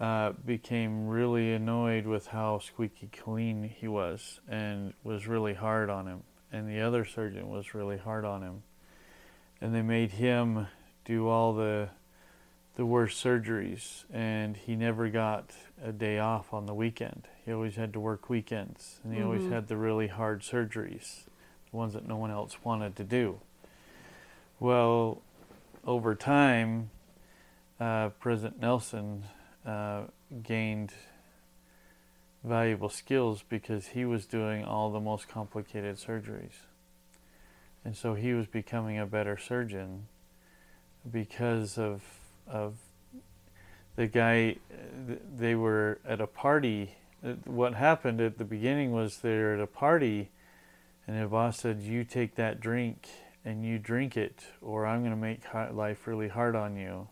uh, 0.00 0.32
became 0.44 1.08
really 1.08 1.52
annoyed 1.54 2.06
with 2.06 2.28
how 2.28 2.58
squeaky 2.58 3.08
clean 3.08 3.62
he 3.64 3.88
was 3.88 4.40
and 4.48 4.92
was 5.02 5.26
really 5.26 5.54
hard 5.54 5.88
on 5.88 6.06
him. 6.06 6.22
And 6.52 6.68
the 6.68 6.80
other 6.80 7.04
surgeon 7.04 7.48
was 7.48 7.74
really 7.74 7.98
hard 7.98 8.24
on 8.24 8.42
him. 8.42 8.62
and 9.60 9.74
they 9.74 9.82
made 9.82 10.12
him 10.12 10.66
do 11.04 11.28
all 11.28 11.54
the 11.54 11.88
the 12.76 12.84
worst 12.84 13.24
surgeries, 13.24 14.04
and 14.12 14.54
he 14.54 14.76
never 14.76 15.08
got 15.08 15.50
a 15.82 15.92
day 15.92 16.18
off 16.18 16.52
on 16.52 16.66
the 16.66 16.74
weekend. 16.74 17.26
He 17.44 17.50
always 17.50 17.76
had 17.76 17.94
to 17.94 18.00
work 18.00 18.28
weekends, 18.28 19.00
and 19.02 19.14
he 19.14 19.18
mm-hmm. 19.18 19.28
always 19.28 19.50
had 19.50 19.68
the 19.68 19.78
really 19.78 20.08
hard 20.08 20.42
surgeries, 20.42 21.22
the 21.70 21.76
ones 21.76 21.94
that 21.94 22.06
no 22.06 22.18
one 22.18 22.30
else 22.30 22.58
wanted 22.62 22.94
to 22.96 23.04
do. 23.04 23.40
Well, 24.60 25.22
over 25.86 26.14
time, 26.14 26.90
uh, 27.80 28.10
President 28.20 28.60
Nelson 28.60 29.24
uh, 29.66 30.02
gained 30.42 30.92
valuable 32.44 32.88
skills 32.88 33.42
because 33.48 33.88
he 33.88 34.04
was 34.04 34.24
doing 34.24 34.64
all 34.64 34.90
the 34.90 35.00
most 35.00 35.28
complicated 35.28 35.96
surgeries. 35.96 36.64
And 37.84 37.96
so 37.96 38.14
he 38.14 38.32
was 38.32 38.46
becoming 38.46 38.98
a 38.98 39.06
better 39.06 39.36
surgeon 39.36 40.06
because 41.10 41.78
of 41.78 42.02
of 42.48 42.74
the 43.96 44.06
guy 44.06 44.56
they 45.36 45.54
were 45.54 45.98
at 46.06 46.20
a 46.20 46.26
party 46.26 46.94
what 47.44 47.74
happened 47.74 48.20
at 48.20 48.38
the 48.38 48.44
beginning 48.44 48.92
was 48.92 49.18
they're 49.18 49.54
at 49.54 49.60
a 49.60 49.66
party 49.66 50.30
and 51.06 51.20
the 51.20 51.26
boss 51.26 51.58
said 51.60 51.80
you 51.80 52.04
take 52.04 52.34
that 52.34 52.60
drink 52.60 53.08
and 53.44 53.64
you 53.64 53.78
drink 53.78 54.16
it 54.16 54.44
or 54.60 54.86
I'm 54.86 55.00
going 55.00 55.12
to 55.12 55.16
make 55.16 55.42
life 55.72 56.06
really 56.06 56.28
hard 56.28 56.54
on 56.54 56.76
you 56.76 57.08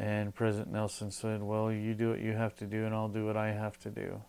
and 0.00 0.34
President 0.34 0.72
Nelson 0.72 1.10
said 1.10 1.42
well 1.42 1.70
you 1.70 1.94
do 1.94 2.10
what 2.10 2.20
you 2.20 2.32
have 2.32 2.56
to 2.56 2.64
do 2.64 2.84
and 2.86 2.94
I'll 2.94 3.08
do 3.08 3.26
what 3.26 3.36
I 3.36 3.52
have 3.52 3.78
to 3.80 3.90
do 3.90 4.20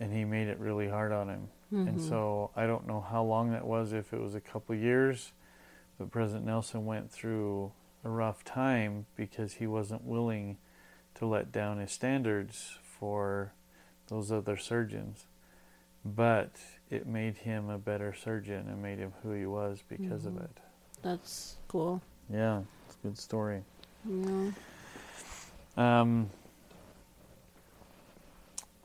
and 0.00 0.12
he 0.12 0.24
made 0.24 0.48
it 0.48 0.58
really 0.58 0.88
hard 0.88 1.12
on 1.12 1.28
him 1.28 1.48
mm-hmm. 1.72 1.88
and 1.88 2.00
so 2.00 2.50
I 2.56 2.66
don't 2.66 2.86
know 2.86 3.00
how 3.00 3.22
long 3.22 3.52
that 3.52 3.66
was 3.66 3.92
if 3.92 4.12
it 4.12 4.20
was 4.20 4.34
a 4.34 4.40
couple 4.40 4.74
years 4.74 5.32
but 5.98 6.10
President 6.10 6.46
Nelson 6.46 6.84
went 6.84 7.10
through 7.10 7.72
a 8.04 8.08
rough 8.08 8.44
time 8.44 9.06
because 9.16 9.54
he 9.54 9.66
wasn't 9.66 10.04
willing 10.04 10.58
to 11.14 11.26
let 11.26 11.52
down 11.52 11.78
his 11.78 11.92
standards 11.92 12.78
for 12.82 13.52
those 14.08 14.30
other 14.30 14.56
surgeons. 14.56 15.26
But 16.04 16.56
it 16.90 17.06
made 17.06 17.38
him 17.38 17.70
a 17.70 17.78
better 17.78 18.12
surgeon 18.12 18.68
and 18.68 18.82
made 18.82 18.98
him 18.98 19.12
who 19.22 19.32
he 19.32 19.46
was 19.46 19.82
because 19.88 20.22
mm-hmm. 20.22 20.38
of 20.38 20.44
it. 20.44 20.58
That's 21.02 21.56
cool. 21.68 22.02
Yeah, 22.30 22.62
it's 22.86 22.96
a 22.96 23.06
good 23.06 23.18
story. 23.18 23.62
Yeah. 24.08 24.50
Um, 25.76 26.30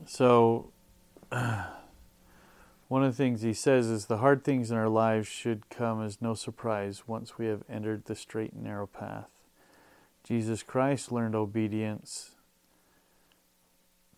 so, 0.05 0.71
uh, 1.31 1.65
one 2.87 3.03
of 3.03 3.15
the 3.15 3.23
things 3.23 3.41
he 3.41 3.53
says 3.53 3.87
is 3.87 4.05
the 4.05 4.17
hard 4.17 4.43
things 4.43 4.71
in 4.71 4.77
our 4.77 4.89
lives 4.89 5.27
should 5.27 5.69
come 5.69 6.03
as 6.03 6.21
no 6.21 6.33
surprise 6.33 7.03
once 7.07 7.37
we 7.37 7.45
have 7.47 7.63
entered 7.69 8.05
the 8.05 8.15
straight 8.15 8.53
and 8.53 8.63
narrow 8.63 8.87
path. 8.87 9.29
Jesus 10.23 10.63
Christ 10.63 11.11
learned 11.11 11.35
obedience 11.35 12.31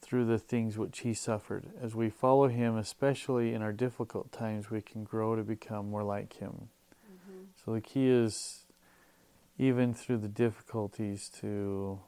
through 0.01 0.25
the 0.25 0.39
things 0.39 0.77
which 0.77 0.99
he 0.99 1.13
suffered. 1.13 1.67
As 1.81 1.95
we 1.95 2.09
follow 2.09 2.47
him, 2.47 2.75
especially 2.75 3.53
in 3.53 3.61
our 3.61 3.71
difficult 3.71 4.31
times, 4.31 4.69
we 4.69 4.81
can 4.81 5.03
grow 5.03 5.35
to 5.35 5.43
become 5.43 5.89
more 5.89 6.03
like 6.03 6.33
him. 6.33 6.69
Mm-hmm. 7.09 7.43
So 7.63 7.73
the 7.73 7.81
key 7.81 8.09
is, 8.09 8.65
even 9.61 9.93
through 9.93 10.17
the 10.17 10.27
difficulties, 10.27 11.29
to 11.29 11.99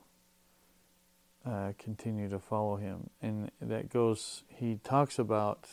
uh, 1.46 1.72
continue 1.78 2.28
to 2.28 2.40
follow 2.40 2.78
him. 2.78 3.12
And 3.22 3.52
that 3.62 3.92
goes, 3.92 4.42
he 4.48 4.80
talks 4.84 5.20
about 5.20 5.68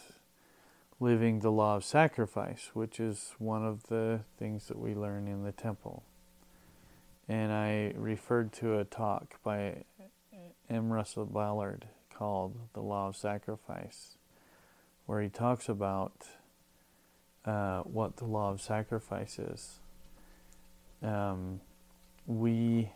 living 1.01 1.39
the 1.39 1.51
law 1.51 1.77
of 1.77 1.85
sacrifice, 1.85 2.73
which 2.75 3.01
is 3.01 3.35
one 3.39 3.65
of 3.65 3.85
the 3.85 4.21
things 4.39 4.69
that 4.69 4.79
we 4.79 4.95
learn 4.95 5.27
in 5.27 5.43
the 5.43 5.53
temple. 5.53 6.03
And 7.27 7.51
I 7.51 7.95
referred 7.97 8.53
to 8.55 8.79
a 8.79 8.85
talk 8.85 9.43
by 9.43 9.85
M. 10.69 10.93
Russell 10.93 11.25
Ballard 11.25 11.87
called 12.13 12.59
The 12.75 12.83
Law 12.83 13.09
of 13.09 13.17
Sacrifice, 13.17 14.19
where 15.07 15.23
he 15.23 15.31
talks 15.31 15.67
about 15.67 16.27
uh, 17.47 17.81
what 17.85 18.19
the 18.19 18.27
law 18.27 18.51
of 18.51 18.61
sacrifice 18.61 19.39
is. 19.39 19.81
Um, 21.03 21.63
we, 22.31 22.93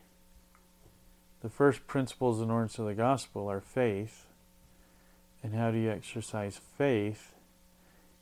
the 1.42 1.49
first 1.49 1.87
principles 1.87 2.40
and 2.40 2.51
ordinance 2.51 2.79
of 2.79 2.87
the 2.87 2.94
gospel 2.94 3.51
are 3.51 3.61
faith. 3.61 4.27
And 5.42 5.55
how 5.55 5.70
do 5.70 5.79
you 5.79 5.90
exercise 5.90 6.61
faith? 6.79 7.35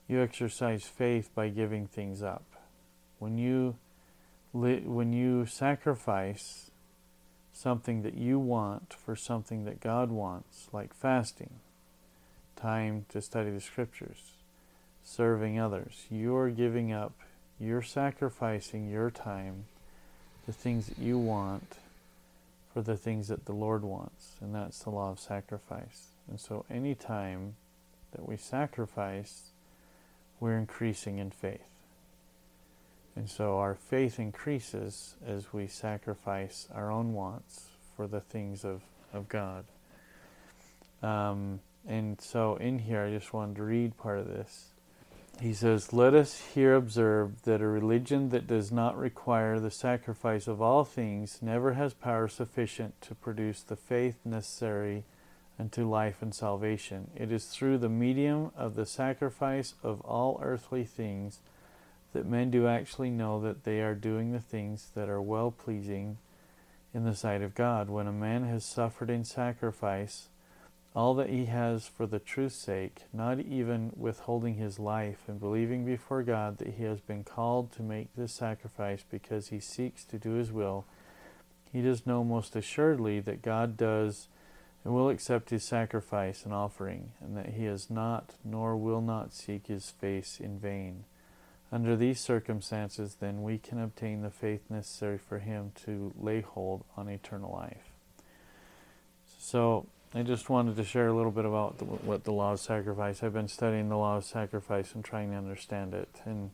You 0.08 0.22
exercise 0.22 0.84
faith 0.84 1.30
by 1.34 1.50
giving 1.50 1.86
things 1.86 2.22
up. 2.22 2.44
When 3.18 3.38
you 3.38 3.76
when 4.52 5.14
you 5.14 5.46
sacrifice 5.46 6.70
something 7.54 8.02
that 8.02 8.14
you 8.14 8.38
want 8.38 8.92
for 8.92 9.16
something 9.16 9.64
that 9.64 9.80
God 9.80 10.10
wants, 10.10 10.68
like 10.72 10.92
fasting, 10.92 11.54
time 12.54 13.06
to 13.08 13.22
study 13.22 13.50
the 13.50 13.62
scriptures, 13.62 14.32
serving 15.02 15.58
others, 15.58 16.04
you're 16.10 16.50
giving 16.50 16.92
up, 16.92 17.12
you're 17.58 17.80
sacrificing 17.80 18.90
your 18.90 19.10
time, 19.10 19.64
the 20.46 20.52
things 20.52 20.86
that 20.86 20.98
you 20.98 21.18
want 21.18 21.76
for 22.72 22.82
the 22.82 22.96
things 22.96 23.28
that 23.28 23.44
the 23.44 23.52
Lord 23.52 23.82
wants, 23.82 24.36
and 24.40 24.54
that's 24.54 24.80
the 24.80 24.90
law 24.90 25.10
of 25.10 25.20
sacrifice. 25.20 26.08
And 26.28 26.40
so 26.40 26.64
any 26.70 26.94
time 26.94 27.54
that 28.12 28.28
we 28.28 28.36
sacrifice 28.36 29.52
we're 30.42 30.58
increasing 30.58 31.18
in 31.18 31.30
faith. 31.30 31.60
And 33.14 33.30
so 33.30 33.58
our 33.58 33.76
faith 33.76 34.18
increases 34.18 35.14
as 35.24 35.52
we 35.52 35.68
sacrifice 35.68 36.66
our 36.74 36.90
own 36.90 37.12
wants 37.12 37.66
for 37.96 38.08
the 38.08 38.20
things 38.20 38.64
of, 38.64 38.82
of 39.14 39.28
God. 39.28 39.64
Um, 41.00 41.60
and 41.86 42.20
so 42.20 42.56
in 42.56 42.80
here, 42.80 43.04
I 43.04 43.10
just 43.10 43.32
wanted 43.32 43.54
to 43.56 43.62
read 43.62 43.96
part 43.96 44.18
of 44.18 44.26
this. 44.26 44.71
He 45.42 45.54
says, 45.54 45.92
Let 45.92 46.14
us 46.14 46.40
here 46.54 46.76
observe 46.76 47.42
that 47.42 47.60
a 47.60 47.66
religion 47.66 48.28
that 48.28 48.46
does 48.46 48.70
not 48.70 48.96
require 48.96 49.58
the 49.58 49.72
sacrifice 49.72 50.46
of 50.46 50.62
all 50.62 50.84
things 50.84 51.40
never 51.42 51.72
has 51.72 51.94
power 51.94 52.28
sufficient 52.28 53.00
to 53.00 53.16
produce 53.16 53.60
the 53.60 53.74
faith 53.74 54.20
necessary 54.24 55.02
unto 55.58 55.84
life 55.88 56.22
and 56.22 56.32
salvation. 56.32 57.10
It 57.16 57.32
is 57.32 57.46
through 57.46 57.78
the 57.78 57.88
medium 57.88 58.52
of 58.56 58.76
the 58.76 58.86
sacrifice 58.86 59.74
of 59.82 60.00
all 60.02 60.38
earthly 60.40 60.84
things 60.84 61.40
that 62.12 62.24
men 62.24 62.52
do 62.52 62.68
actually 62.68 63.10
know 63.10 63.40
that 63.40 63.64
they 63.64 63.80
are 63.80 63.96
doing 63.96 64.30
the 64.30 64.38
things 64.38 64.92
that 64.94 65.08
are 65.08 65.20
well 65.20 65.50
pleasing 65.50 66.18
in 66.94 67.02
the 67.02 67.16
sight 67.16 67.42
of 67.42 67.56
God. 67.56 67.90
When 67.90 68.06
a 68.06 68.12
man 68.12 68.44
has 68.44 68.64
suffered 68.64 69.10
in 69.10 69.24
sacrifice 69.24 70.28
all 70.94 71.14
that 71.14 71.30
he 71.30 71.46
has 71.46 71.86
for 71.86 72.06
the 72.06 72.18
truth's 72.18 72.56
sake, 72.56 73.04
not 73.12 73.40
even 73.40 73.92
withholding 73.96 74.56
his 74.56 74.78
life, 74.78 75.20
and 75.26 75.40
believing 75.40 75.84
before 75.84 76.22
God 76.22 76.58
that 76.58 76.74
he 76.74 76.84
has 76.84 77.00
been 77.00 77.24
called 77.24 77.72
to 77.72 77.82
make 77.82 78.08
this 78.14 78.32
sacrifice 78.32 79.02
because 79.10 79.48
he 79.48 79.58
seeks 79.58 80.04
to 80.04 80.18
do 80.18 80.32
his 80.32 80.52
will, 80.52 80.84
he 81.72 81.80
does 81.80 82.06
know 82.06 82.22
most 82.22 82.54
assuredly 82.54 83.20
that 83.20 83.40
God 83.40 83.76
does 83.78 84.28
and 84.84 84.92
will 84.92 85.08
accept 85.08 85.50
his 85.50 85.64
sacrifice 85.64 86.44
and 86.44 86.52
offering, 86.52 87.12
and 87.20 87.36
that 87.36 87.50
he 87.50 87.64
has 87.64 87.88
not 87.88 88.34
nor 88.44 88.76
will 88.76 89.00
not 89.00 89.32
seek 89.32 89.68
his 89.68 89.90
face 89.90 90.40
in 90.40 90.58
vain. 90.58 91.04
Under 91.70 91.96
these 91.96 92.20
circumstances, 92.20 93.16
then, 93.20 93.42
we 93.42 93.56
can 93.56 93.80
obtain 93.80 94.20
the 94.20 94.30
faith 94.30 94.62
necessary 94.68 95.16
for 95.16 95.38
him 95.38 95.72
to 95.86 96.12
lay 96.20 96.42
hold 96.42 96.84
on 96.96 97.08
eternal 97.08 97.50
life. 97.50 97.92
So, 99.38 99.86
I 100.14 100.22
just 100.22 100.50
wanted 100.50 100.76
to 100.76 100.84
share 100.84 101.08
a 101.08 101.14
little 101.14 101.30
bit 101.30 101.46
about 101.46 101.78
the, 101.78 101.86
what 101.86 102.24
the 102.24 102.32
law 102.32 102.52
of 102.52 102.60
sacrifice. 102.60 103.22
I've 103.22 103.32
been 103.32 103.48
studying 103.48 103.88
the 103.88 103.96
law 103.96 104.18
of 104.18 104.24
sacrifice 104.24 104.94
and 104.94 105.02
trying 105.02 105.30
to 105.30 105.36
understand 105.36 105.94
it, 105.94 106.20
and 106.26 106.50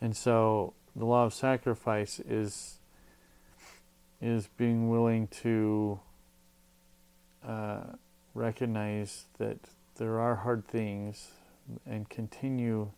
and 0.00 0.16
so 0.16 0.74
the 0.96 1.04
law 1.04 1.24
of 1.24 1.32
sacrifice 1.32 2.18
is 2.18 2.78
is 4.20 4.48
being 4.56 4.90
willing 4.90 5.28
to 5.28 6.00
uh, 7.46 7.82
recognize 8.34 9.26
that 9.38 9.58
there 9.96 10.18
are 10.18 10.34
hard 10.34 10.66
things 10.66 11.30
and 11.86 12.08
continue 12.08 12.90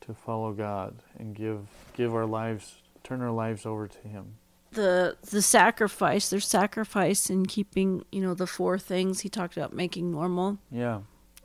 to 0.00 0.14
follow 0.14 0.52
God 0.52 0.94
and 1.18 1.34
give 1.34 1.66
give 1.94 2.14
our 2.14 2.26
lives 2.26 2.76
turn 3.02 3.20
our 3.20 3.32
lives 3.32 3.66
over 3.66 3.88
to 3.88 4.06
him. 4.06 4.34
The 4.72 5.16
the 5.30 5.42
sacrifice, 5.42 6.28
there's 6.28 6.46
sacrifice 6.46 7.30
in 7.30 7.46
keeping, 7.46 8.04
you 8.12 8.20
know, 8.20 8.34
the 8.34 8.46
four 8.46 8.78
things 8.78 9.20
he 9.20 9.28
talked 9.28 9.56
about 9.56 9.72
making 9.72 10.10
normal. 10.10 10.58
Yeah. 10.70 11.00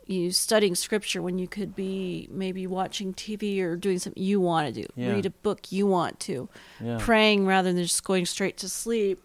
You 0.05 0.31
studying 0.31 0.75
scripture 0.75 1.21
when 1.21 1.39
you 1.39 1.47
could 1.47 1.75
be 1.75 2.27
maybe 2.29 2.67
watching 2.67 3.13
TV 3.13 3.61
or 3.61 3.77
doing 3.77 3.99
something 3.99 4.21
you 4.21 4.41
want 4.41 4.73
to 4.73 4.81
do. 4.81 4.87
Yeah. 4.95 5.13
Read 5.13 5.25
a 5.25 5.29
book 5.29 5.71
you 5.71 5.87
want 5.87 6.19
to. 6.21 6.49
Yeah. 6.81 6.97
Praying 6.99 7.45
rather 7.45 7.71
than 7.71 7.81
just 7.81 8.03
going 8.03 8.25
straight 8.25 8.57
to 8.57 8.69
sleep 8.69 9.23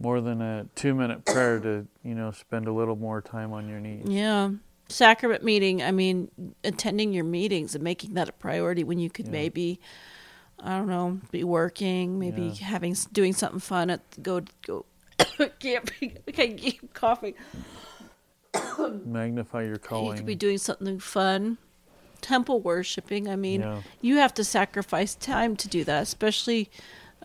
more 0.00 0.20
than 0.20 0.40
a 0.40 0.66
two 0.74 0.94
minute 0.94 1.24
prayer 1.24 1.60
to 1.60 1.86
you 2.02 2.14
know 2.14 2.32
spend 2.32 2.66
a 2.66 2.72
little 2.72 2.96
more 2.96 3.20
time 3.20 3.52
on 3.52 3.68
your 3.68 3.78
knees 3.78 4.06
yeah 4.08 4.50
sacrament 4.88 5.44
meeting 5.44 5.82
i 5.82 5.92
mean 5.92 6.30
attending 6.64 7.12
your 7.12 7.22
meetings 7.22 7.74
and 7.74 7.84
making 7.84 8.14
that 8.14 8.28
a 8.28 8.32
priority 8.32 8.82
when 8.82 8.98
you 8.98 9.10
could 9.10 9.26
yeah. 9.26 9.32
maybe 9.32 9.78
I 10.62 10.76
don't 10.76 10.88
know, 10.88 11.20
be 11.30 11.42
working, 11.44 12.18
maybe 12.18 12.42
Yeah. 12.42 12.64
having 12.66 12.94
doing 13.12 13.32
something 13.32 13.60
fun 13.60 13.90
at 13.90 14.22
go 14.22 14.42
go. 14.66 14.84
camping. 15.58 16.18
Can't 16.32 16.56
keep 16.58 16.92
coughing. 16.94 17.34
Magnify 19.04 19.62
your 19.64 19.78
calling. 19.78 20.08
You 20.08 20.14
could 20.14 20.26
be 20.26 20.34
doing 20.34 20.58
something 20.58 20.98
fun. 20.98 21.58
Temple 22.20 22.60
worshiping. 22.60 23.28
I 23.28 23.36
mean, 23.36 23.60
Yeah. 23.62 23.82
you 24.00 24.16
have 24.16 24.34
to 24.34 24.44
sacrifice 24.44 25.14
time 25.14 25.56
to 25.56 25.68
do 25.68 25.84
that, 25.84 26.02
especially 26.02 26.70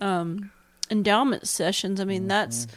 um, 0.02 0.52
endowment 0.90 1.48
sessions. 1.48 2.00
I 2.00 2.06
mean, 2.06 2.22
Mm-hmm. 2.24 2.28
that's 2.30 2.68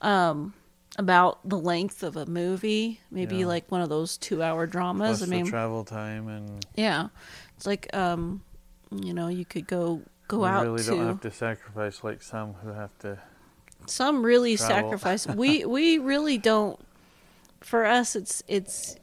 um, 0.00 0.52
about 0.98 1.48
the 1.48 1.58
length 1.58 2.02
of 2.02 2.16
a 2.16 2.26
movie, 2.26 3.00
maybe 3.10 3.36
Yeah. 3.38 3.46
like 3.46 3.70
one 3.70 3.80
of 3.80 3.88
those 3.88 4.18
two-hour 4.18 4.66
dramas. 4.66 5.18
Plus 5.18 5.28
I 5.28 5.30
mean, 5.30 5.44
the 5.44 5.50
travel 5.50 5.84
time 5.84 6.28
and 6.28 6.66
yeah, 6.76 7.08
it's 7.56 7.66
like 7.66 7.94
um, 7.96 8.42
you 9.00 9.14
know, 9.14 9.28
you 9.28 9.44
could 9.44 9.66
go 9.66 10.02
go 10.28 10.40
we 10.40 10.48
out 10.48 10.64
really 10.64 10.82
to, 10.82 10.90
don't 10.90 11.06
have 11.06 11.20
to 11.20 11.30
sacrifice 11.30 12.02
like 12.02 12.22
some 12.22 12.54
who 12.54 12.70
have 12.70 12.96
to. 13.00 13.18
some 13.86 14.24
really 14.24 14.56
travel. 14.56 14.90
sacrifice. 14.90 15.26
we 15.36 15.64
we 15.64 15.98
really 15.98 16.38
don't. 16.38 16.78
For 17.60 17.84
us, 17.84 18.16
it's 18.16 18.42
it's. 18.48 18.96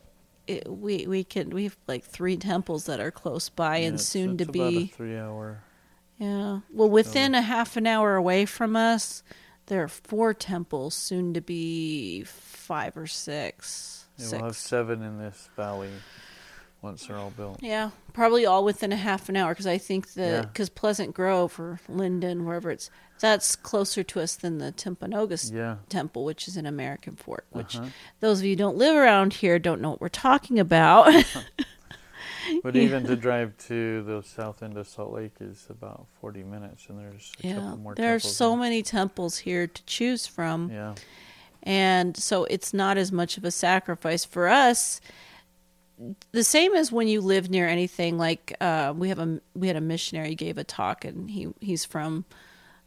It, 0.48 0.68
we 0.68 1.06
we 1.06 1.24
can 1.24 1.52
we 1.52 1.66
have 1.66 1.78
like 1.88 2.04
three 2.04 2.36
temples 2.36 2.86
that 2.88 3.00
are 3.00 3.12
close 3.12 3.50
by 3.50 3.78
Yeah, 3.78 3.86
and 3.88 3.94
it's- 3.96 4.08
soon 4.08 4.32
it's 4.32 4.46
to 4.46 4.52
be 4.52 4.88
three-hour. 4.88 5.64
Yeah. 6.18 6.60
Well, 6.74 6.90
within 6.90 7.34
a 7.36 7.42
half 7.42 7.78
an 7.78 7.88
hour 7.88 8.16
away 8.16 8.46
from 8.46 8.76
us, 8.76 9.24
there 9.68 9.84
are 9.84 9.88
four 9.88 10.34
temples, 10.34 10.94
soon 10.96 11.34
to 11.36 11.42
be 11.42 12.24
five 12.26 12.98
or 12.98 13.08
six. 13.08 14.08
Yeah, 14.18 14.26
six. 14.26 14.32
we'll 14.34 14.46
have 14.48 14.58
seven 14.58 15.02
in 15.04 15.18
this 15.18 15.50
valley 15.56 15.92
once 16.82 17.06
they're 17.08 17.18
all 17.18 17.32
built. 17.32 17.62
yeah, 17.62 17.92
probably 18.14 18.46
all 18.46 18.64
within 18.64 18.92
a 18.92 18.96
half 18.98 19.28
an 19.30 19.36
hour 19.36 19.52
because 19.54 19.68
I 19.68 19.78
think 19.78 20.14
that 20.14 20.32
Yeah. 20.32 20.42
because 20.42 20.70
Pleasant 20.70 21.14
Grove 21.14 21.60
or 21.60 21.80
Lindon, 21.90 22.46
wherever 22.46 22.72
it's, 22.72 22.90
that's 23.20 23.56
closer 23.56 24.02
to 24.04 24.22
us 24.22 24.36
than 24.36 24.60
the 24.60 24.72
Timpanogos 24.72 25.54
Yeah. 25.54 25.78
Temple, 25.90 26.24
which 26.24 26.48
is 26.48 26.56
an 26.58 26.66
American 26.66 27.16
Fork. 27.18 27.46
Which 27.52 27.76
Uh-huh. 27.76 27.90
those 28.22 28.40
of 28.40 28.46
you 28.46 28.52
who 28.52 28.56
don't 28.58 28.78
live 28.78 28.96
around 28.96 29.34
here 29.34 29.60
don't 29.60 29.82
know 29.82 29.90
what 29.90 30.02
we're 30.02 30.08
talking 30.10 30.58
about. 30.60 31.14
But 32.64 32.74
Yeah. 32.76 32.82
even 32.84 33.06
to 33.06 33.16
drive 33.16 33.56
to 33.68 34.02
the 34.04 34.24
south 34.24 34.64
end 34.64 34.76
of 34.78 34.88
Salt 34.88 35.14
Lake 35.14 35.34
is 35.40 35.68
about 35.70 36.08
40 36.20 36.44
minutes, 36.44 36.88
and 36.90 36.98
there's 36.98 37.32
a 37.44 37.48
yeah, 37.48 37.56
couple 37.56 37.78
more 37.78 37.94
there 37.96 38.16
are 38.16 38.20
so 38.20 38.54
in- 38.54 38.60
many 38.60 38.82
temples 38.82 39.38
here 39.40 39.68
to 39.68 39.84
choose 39.86 40.26
from. 40.26 40.72
Yeah. 40.72 40.96
and 41.62 42.16
so 42.18 42.46
it's 42.46 42.74
not 42.74 42.98
as 42.98 43.12
much 43.12 43.38
of 43.38 43.44
a 43.44 43.52
sacrifice 43.52 44.24
for 44.26 44.48
us 44.48 45.00
the 46.32 46.44
same 46.44 46.74
as 46.76 46.92
when 46.92 47.08
you 47.08 47.22
live 47.22 47.50
near 47.50 47.68
anything 47.68 48.18
like 48.18 48.56
uh, 48.62 48.94
we 48.96 49.10
have 49.10 49.20
a 49.20 49.42
we 49.54 49.68
had 49.68 49.76
a 49.76 49.82
missionary 49.82 50.36
gave 50.36 50.58
a 50.58 50.64
talk 50.64 51.04
and 51.04 51.30
he 51.30 51.48
he's 51.60 51.84
from 51.86 52.26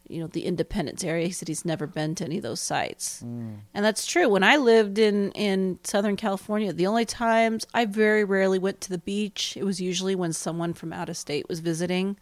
you 0.09 0.21
know 0.21 0.27
the 0.27 0.45
independence 0.45 1.05
area. 1.05 1.27
He 1.27 1.33
said 1.33 1.49
he's 1.49 1.65
never 1.65 1.87
been 1.87 2.15
to 2.17 2.25
any 2.25 2.39
of 2.39 2.43
those 2.43 2.61
sites. 2.61 3.23
Mm. 3.25 3.61
and 3.75 3.85
that's 3.85 4.07
true. 4.07 4.29
When 4.29 4.43
i 4.43 4.57
lived 4.57 4.99
in 4.99 5.31
in 5.33 5.79
southern 5.85 6.17
california 6.17 6.73
the 6.73 6.87
only 6.87 7.05
times 7.05 7.67
i 7.75 7.85
very 7.85 8.25
rarely 8.25 8.59
went 8.59 8.81
to 8.83 8.91
the 8.91 8.99
beach 8.99 9.57
it 9.57 9.65
was 9.65 9.81
usually 9.81 10.15
when 10.15 10.33
someone 10.33 10.73
from 10.73 10.93
out 10.93 11.09
of 11.09 11.17
state 11.17 11.49
was 11.49 11.61
visiting 11.61 12.17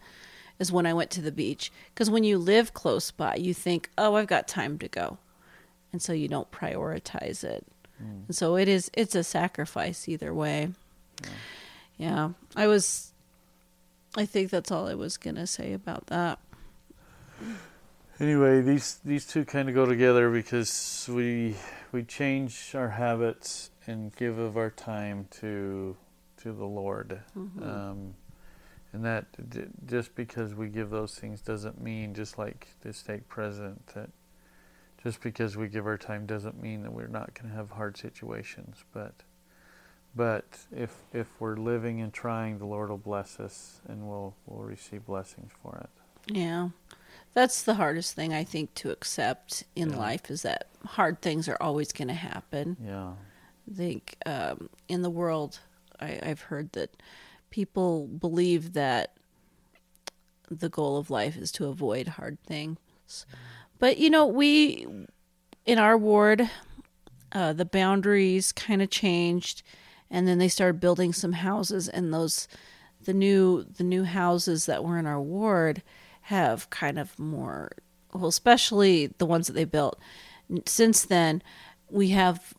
is 0.59 0.71
when 0.71 0.85
i 0.85 0.93
went 0.93 1.09
to 1.11 1.21
the 1.21 1.31
beach. 1.31 1.71
Because 1.93 2.09
when 2.09 2.23
you 2.23 2.37
live 2.37 2.73
close 2.73 3.11
by 3.11 3.35
you 3.35 3.53
think 3.53 3.89
oh 3.97 4.15
i've 4.15 4.27
got 4.27 4.47
time 4.47 4.77
to 4.79 4.87
go. 4.89 5.17
And 5.93 6.01
so 6.01 6.13
you 6.13 6.27
don't 6.27 6.51
prioritize 6.51 7.43
it. 7.43 7.65
Mm. 8.01 8.27
and 8.27 8.35
so 8.35 8.57
it 8.57 8.67
is 8.67 8.91
it's 8.93 9.15
a 9.15 9.23
sacrifice 9.23 10.09
either 10.09 10.33
way 10.33 10.69
yeah 11.97 12.29
i 12.55 12.67
was 12.67 13.13
i 14.15 14.25
think 14.25 14.49
that's 14.49 14.71
all 14.71 14.87
i 14.87 14.95
was 14.95 15.17
gonna 15.17 15.47
say 15.47 15.73
about 15.73 16.07
that 16.07 16.39
Anyway, 18.21 18.61
these 18.61 18.99
these 19.03 19.25
two 19.25 19.43
kind 19.45 19.67
of 19.67 19.73
go 19.73 19.87
together 19.87 20.29
because 20.29 21.09
we 21.11 21.55
we 21.91 22.03
change 22.03 22.75
our 22.75 22.89
habits 22.89 23.71
and 23.87 24.15
give 24.15 24.37
of 24.37 24.57
our 24.57 24.69
time 24.69 25.27
to 25.31 25.97
to 26.43 26.53
the 26.53 26.65
Lord. 26.65 27.19
Mm-hmm. 27.35 27.63
Um, 27.63 28.13
and 28.93 29.03
that 29.03 29.49
d- 29.49 29.65
just 29.87 30.13
because 30.13 30.53
we 30.53 30.67
give 30.67 30.91
those 30.91 31.15
things 31.15 31.41
doesn't 31.41 31.81
mean 31.81 32.13
just 32.13 32.37
like 32.37 32.67
the 32.81 32.93
stake 32.93 33.27
present 33.27 33.87
that 33.95 34.11
just 35.01 35.19
because 35.21 35.57
we 35.57 35.67
give 35.67 35.87
our 35.87 35.97
time 35.97 36.27
doesn't 36.27 36.61
mean 36.61 36.83
that 36.83 36.93
we're 36.93 37.07
not 37.07 37.33
going 37.33 37.49
to 37.49 37.55
have 37.55 37.71
hard 37.71 37.97
situations 37.97 38.83
but 38.93 39.13
but 40.15 40.45
if 40.75 40.93
if 41.13 41.27
we're 41.39 41.55
living 41.55 42.01
and 42.01 42.13
trying 42.13 42.57
the 42.59 42.65
Lord 42.65 42.89
will 42.89 42.97
bless 42.97 43.39
us 43.39 43.81
and 43.87 44.07
we'll 44.07 44.35
we'll 44.45 44.63
receive 44.63 45.05
blessings 45.05 45.51
for 45.61 45.77
it. 45.83 46.33
Yeah. 46.33 46.69
That's 47.33 47.63
the 47.63 47.75
hardest 47.75 48.13
thing 48.13 48.33
I 48.33 48.43
think 48.43 48.73
to 48.75 48.91
accept 48.91 49.63
in 49.75 49.91
Yeah. 49.91 49.97
life 49.97 50.29
is 50.29 50.41
that 50.41 50.67
hard 50.85 51.21
things 51.21 51.47
are 51.47 51.57
always 51.61 51.91
going 51.93 52.09
to 52.09 52.13
happen. 52.13 52.75
Yeah. 52.83 53.13
I 53.71 53.73
think 53.73 54.17
um, 54.25 54.69
in 54.89 55.01
the 55.01 55.09
world, 55.09 55.59
I, 55.99 56.19
I've 56.21 56.41
heard 56.41 56.73
that 56.73 57.01
people 57.49 58.07
believe 58.07 58.73
that 58.73 59.13
the 60.49 60.67
goal 60.67 60.97
of 60.97 61.09
life 61.09 61.37
is 61.37 61.51
to 61.53 61.67
avoid 61.67 62.09
hard 62.09 62.37
things. 62.45 63.25
But, 63.79 63.97
you 63.97 64.09
know, 64.09 64.25
we, 64.25 64.85
in 65.65 65.79
our 65.79 65.97
ward, 65.97 66.49
uh, 67.31 67.53
the 67.53 67.65
boundaries 67.65 68.51
kind 68.51 68.81
of 68.81 68.89
changed 68.89 69.63
and 70.11 70.27
then 70.27 70.37
they 70.37 70.49
started 70.49 70.79
building 70.79 71.13
some 71.13 71.31
houses 71.31 71.89
and 71.89 72.13
those 72.13 72.47
the 73.05 73.13
new 73.13 73.63
the 73.63 73.83
new 73.83 74.03
houses 74.03 74.67
that 74.67 74.83
were 74.83 74.99
in 74.99 75.07
our 75.07 75.21
ward 75.21 75.81
have 76.23 76.69
kind 76.69 76.99
of 76.99 77.17
more 77.17 77.71
well 78.13 78.27
especially 78.27 79.07
the 79.17 79.25
ones 79.25 79.47
that 79.47 79.53
they 79.53 79.65
built. 79.65 79.97
Since 80.67 81.05
then 81.05 81.41
we 81.89 82.09
have 82.09 82.53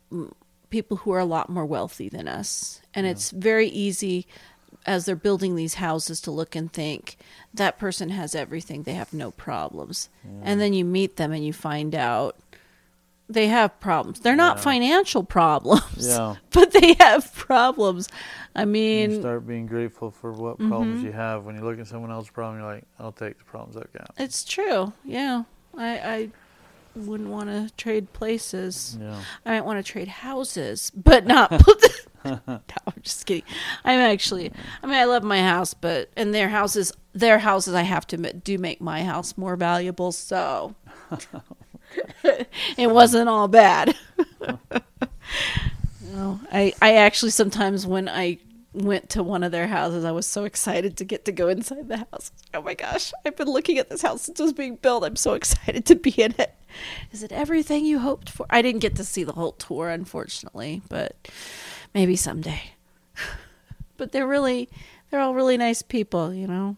people 0.70 0.96
who 0.98 1.12
are 1.12 1.20
a 1.20 1.24
lot 1.24 1.48
more 1.50 1.66
wealthy 1.66 2.08
than 2.08 2.26
us. 2.26 2.80
And 2.94 3.06
it's 3.06 3.30
very 3.30 3.68
easy 3.68 4.26
as 4.86 5.04
they're 5.04 5.14
building 5.14 5.54
these 5.54 5.74
houses 5.74 6.20
to 6.22 6.30
look 6.30 6.56
and 6.56 6.72
think 6.72 7.16
that 7.54 7.78
person 7.78 8.08
has 8.08 8.34
everything. 8.34 8.82
They 8.82 8.94
have 8.94 9.12
no 9.12 9.30
problems. 9.30 10.08
And 10.42 10.60
then 10.60 10.72
you 10.72 10.84
meet 10.84 11.16
them 11.16 11.32
and 11.32 11.44
you 11.44 11.52
find 11.52 11.94
out 11.94 12.36
they 13.32 13.48
have 13.48 13.78
problems 13.80 14.20
they're 14.20 14.36
not 14.36 14.56
Yeah. 14.58 14.62
financial 14.62 15.24
problems 15.24 16.06
Yeah. 16.08 16.36
but 16.52 16.72
they 16.72 16.94
have 17.00 17.32
problems 17.34 18.08
i 18.54 18.60
you 18.62 18.66
mean 18.66 19.20
start 19.20 19.46
being 19.46 19.66
grateful 19.66 20.10
for 20.10 20.32
what 20.32 20.58
Mm-hmm. 20.58 20.68
problems 20.68 21.02
you 21.02 21.12
have. 21.12 21.44
When 21.44 21.56
you 21.56 21.62
look 21.62 21.78
at 21.80 21.86
someone 21.86 22.10
else's 22.10 22.30
problem, 22.30 22.58
you're 22.60 22.70
like, 22.74 22.84
I'll 22.98 23.12
take 23.12 23.38
the 23.38 23.44
problems 23.44 23.76
I've 23.76 23.92
got. 23.92 24.10
it's 24.18 24.44
true 24.44 24.92
yeah 25.04 25.44
i 25.76 25.88
i 26.14 26.28
wouldn't 26.94 27.30
want 27.30 27.48
to 27.48 27.70
trade 27.76 28.12
places 28.12 28.98
Yeah. 29.00 29.18
i 29.46 29.50
might 29.52 29.64
want 29.64 29.84
to 29.84 29.92
trade 29.92 30.08
houses 30.08 30.92
but 30.94 31.26
not 31.26 31.50
no 32.24 32.38
i'm 32.46 33.00
just 33.02 33.24
kidding 33.26 33.42
i'm 33.84 33.98
actually 33.98 34.52
i 34.82 34.86
mean 34.86 34.94
i 34.96 35.04
love 35.04 35.22
my 35.24 35.40
house 35.40 35.72
but 35.74 36.10
and 36.16 36.34
their 36.34 36.50
houses 36.50 36.92
their 37.14 37.38
houses 37.38 37.72
i 37.74 37.82
have 37.82 38.06
to 38.08 38.16
admit 38.16 38.44
do 38.44 38.58
make 38.58 38.80
my 38.82 39.02
house 39.04 39.36
more 39.38 39.56
valuable 39.56 40.12
so 40.12 40.74
it 42.76 42.90
wasn't 42.90 43.28
all 43.28 43.48
bad. 43.48 43.94
No 46.12 46.40
i 46.52 46.72
i 46.82 46.94
actually 46.94 47.30
sometimes 47.30 47.86
when 47.86 48.08
i 48.08 48.38
went 48.74 49.08
to 49.10 49.22
one 49.22 49.42
of 49.42 49.50
their 49.52 49.66
houses 49.66 50.04
i 50.04 50.10
was 50.10 50.26
so 50.26 50.44
excited 50.44 50.96
to 50.98 51.04
get 51.04 51.24
to 51.24 51.32
go 51.32 51.48
inside 51.48 51.88
the 51.88 51.98
house. 51.98 52.30
Oh 52.52 52.62
my 52.62 52.74
gosh 52.74 53.12
i've 53.24 53.36
been 53.36 53.48
looking 53.48 53.78
at 53.78 53.88
this 53.88 54.02
house 54.02 54.22
since 54.22 54.38
it 54.38 54.42
was 54.42 54.52
being 54.52 54.76
built. 54.76 55.04
I'm 55.04 55.16
so 55.16 55.32
excited 55.40 55.86
to 55.86 55.94
be 55.94 56.10
in 56.10 56.34
it. 56.38 56.54
Is 57.12 57.22
it 57.22 57.32
everything 57.32 57.84
you 57.84 57.98
hoped 57.98 58.28
for? 58.30 58.46
I 58.50 58.62
didn't 58.62 58.80
get 58.80 58.96
to 58.96 59.04
see 59.04 59.24
the 59.24 59.32
whole 59.32 59.52
tour 59.52 59.88
unfortunately 59.88 60.82
but 60.88 61.16
maybe 61.94 62.16
someday. 62.16 62.72
But 63.96 64.12
they're 64.12 64.26
really 64.26 64.68
they're 65.10 65.20
all 65.20 65.34
really 65.34 65.56
nice 65.56 65.80
people 65.82 66.34
you 66.34 66.46
know 66.46 66.76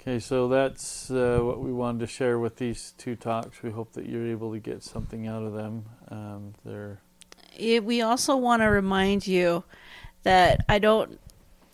Okay, 0.00 0.18
so 0.18 0.48
that's 0.48 1.10
uh, 1.10 1.38
what 1.42 1.60
we 1.60 1.72
wanted 1.72 2.00
to 2.00 2.06
share 2.06 2.38
with 2.38 2.56
these 2.56 2.94
two 2.98 3.14
talks. 3.14 3.62
We 3.62 3.70
hope 3.70 3.92
that 3.92 4.06
you're 4.06 4.26
able 4.26 4.52
to 4.52 4.58
get 4.58 4.82
something 4.82 5.26
out 5.26 5.42
of 5.42 5.52
them. 5.52 5.84
Um, 6.08 6.54
they're 6.64 7.00
Yeah, 7.56 7.78
we 7.78 8.02
also 8.02 8.36
want 8.36 8.62
to 8.62 8.66
remind 8.66 9.26
you 9.26 9.64
that 10.24 10.64
I 10.68 10.78
don't 10.78 11.20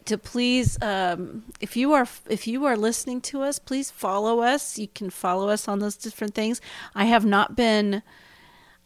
to 0.05 0.18
please 0.18 0.77
um, 0.83 1.45
if 1.61 1.77
you 1.77 1.93
are 1.93 2.07
if 2.29 2.47
you 2.47 2.66
are 2.66 2.77
listening 2.77 3.21
to 3.23 3.43
us, 3.43 3.59
please 3.59 3.91
follow 3.91 4.41
us. 4.41 4.79
You 4.79 4.89
can 4.89 5.09
follow 5.09 5.49
us 5.49 5.66
on 5.66 5.79
those 5.79 5.97
different 5.97 6.35
things. 6.35 6.61
I 6.95 7.05
have 7.05 7.25
not 7.25 7.57
been. 7.57 8.03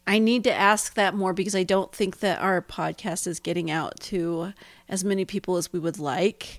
I 0.06 0.18
need 0.18 0.44
to 0.44 0.52
ask 0.52 0.94
that 0.94 1.14
more 1.14 1.32
because 1.32 1.54
I 1.54 1.62
don't 1.62 1.90
think 1.92 2.20
that 2.20 2.40
our 2.40 2.60
podcast 2.60 3.26
is 3.26 3.40
getting 3.40 3.70
out 3.70 3.98
to 4.00 4.52
as 4.88 5.02
many 5.02 5.24
people 5.24 5.56
as 5.56 5.72
we 5.72 5.78
would 5.78 5.98
like. 5.98 6.58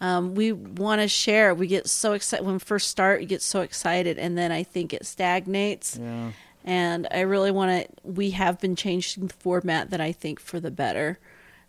Um, 0.00 0.34
we 0.34 0.50
want 0.52 1.00
to 1.00 1.06
share. 1.08 1.54
We 1.54 1.68
get 1.68 1.88
so 1.88 2.14
excited 2.14 2.44
when 2.44 2.54
we 2.54 2.58
first 2.58 2.88
start. 2.88 3.20
You 3.20 3.28
get 3.28 3.42
so 3.42 3.60
excited, 3.60 4.18
and 4.18 4.36
then 4.36 4.50
I 4.50 4.64
think 4.64 4.92
it 4.92 5.06
stagnates 5.06 5.98
yeah, 6.00 6.32
and 6.64 7.06
I 7.12 7.20
really 7.20 7.50
want 7.52 7.86
to. 7.86 7.94
We 8.02 8.30
have 8.30 8.60
been 8.60 8.74
changing 8.74 9.28
the 9.28 9.34
format 9.34 9.90
that 9.90 10.00
I 10.00 10.10
think 10.10 10.40
for 10.40 10.58
the 10.58 10.70
better. 10.72 11.18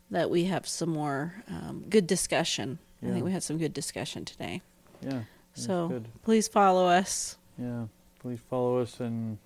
That 0.10 0.30
we 0.30 0.46
have 0.46 0.68
some 0.68 0.90
more 0.90 1.44
um, 1.48 1.86
good 1.90 2.08
discussion. 2.08 2.80
I 3.04 3.08
think 3.12 3.24
we 3.26 3.32
had 3.32 3.44
some 3.44 3.58
good 3.58 3.74
discussion 3.74 4.26
today. 4.26 4.62
yeah. 5.02 5.22
So 5.54 6.02
please 6.24 6.48
follow 6.48 6.86
us. 6.88 7.38
Yeah, 7.58 7.86
please 8.20 8.40
follow 8.50 8.80
us 8.80 9.00
and 9.00 9.38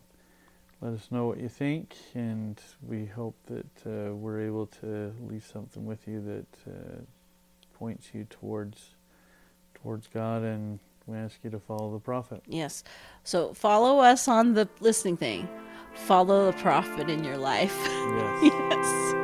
let 0.82 0.94
us 0.94 1.08
know 1.12 1.26
what 1.28 1.40
you 1.40 1.50
think. 1.50 1.96
And 2.14 2.60
we 2.88 3.06
hope 3.06 3.36
that 3.48 3.66
uh, 3.86 4.14
we're 4.14 4.42
able 4.42 4.68
to 4.82 5.14
leave 5.28 5.46
something 5.46 5.86
with 5.86 6.08
you 6.08 6.22
that 6.22 6.72
uh, 6.72 7.02
points 7.78 8.10
you 8.14 8.26
towards 8.30 8.96
towards 9.74 10.08
God. 10.08 10.44
And 10.44 10.80
we 11.06 11.18
ask 11.18 11.38
you 11.44 11.50
to 11.52 11.60
follow 11.60 11.92
the 11.94 12.00
prophet. 12.00 12.42
Yes. 12.48 12.84
So 13.24 13.54
follow 13.54 14.00
us 14.00 14.28
on 14.28 14.54
the 14.54 14.68
listening 14.80 15.18
thing. 15.18 15.48
Follow 15.94 16.52
the 16.52 16.58
prophet 16.58 17.10
in 17.10 17.24
your 17.24 17.38
life. 17.38 17.78
Yes. 17.84 19.14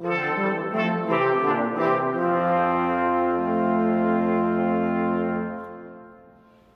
yes. 0.00 0.49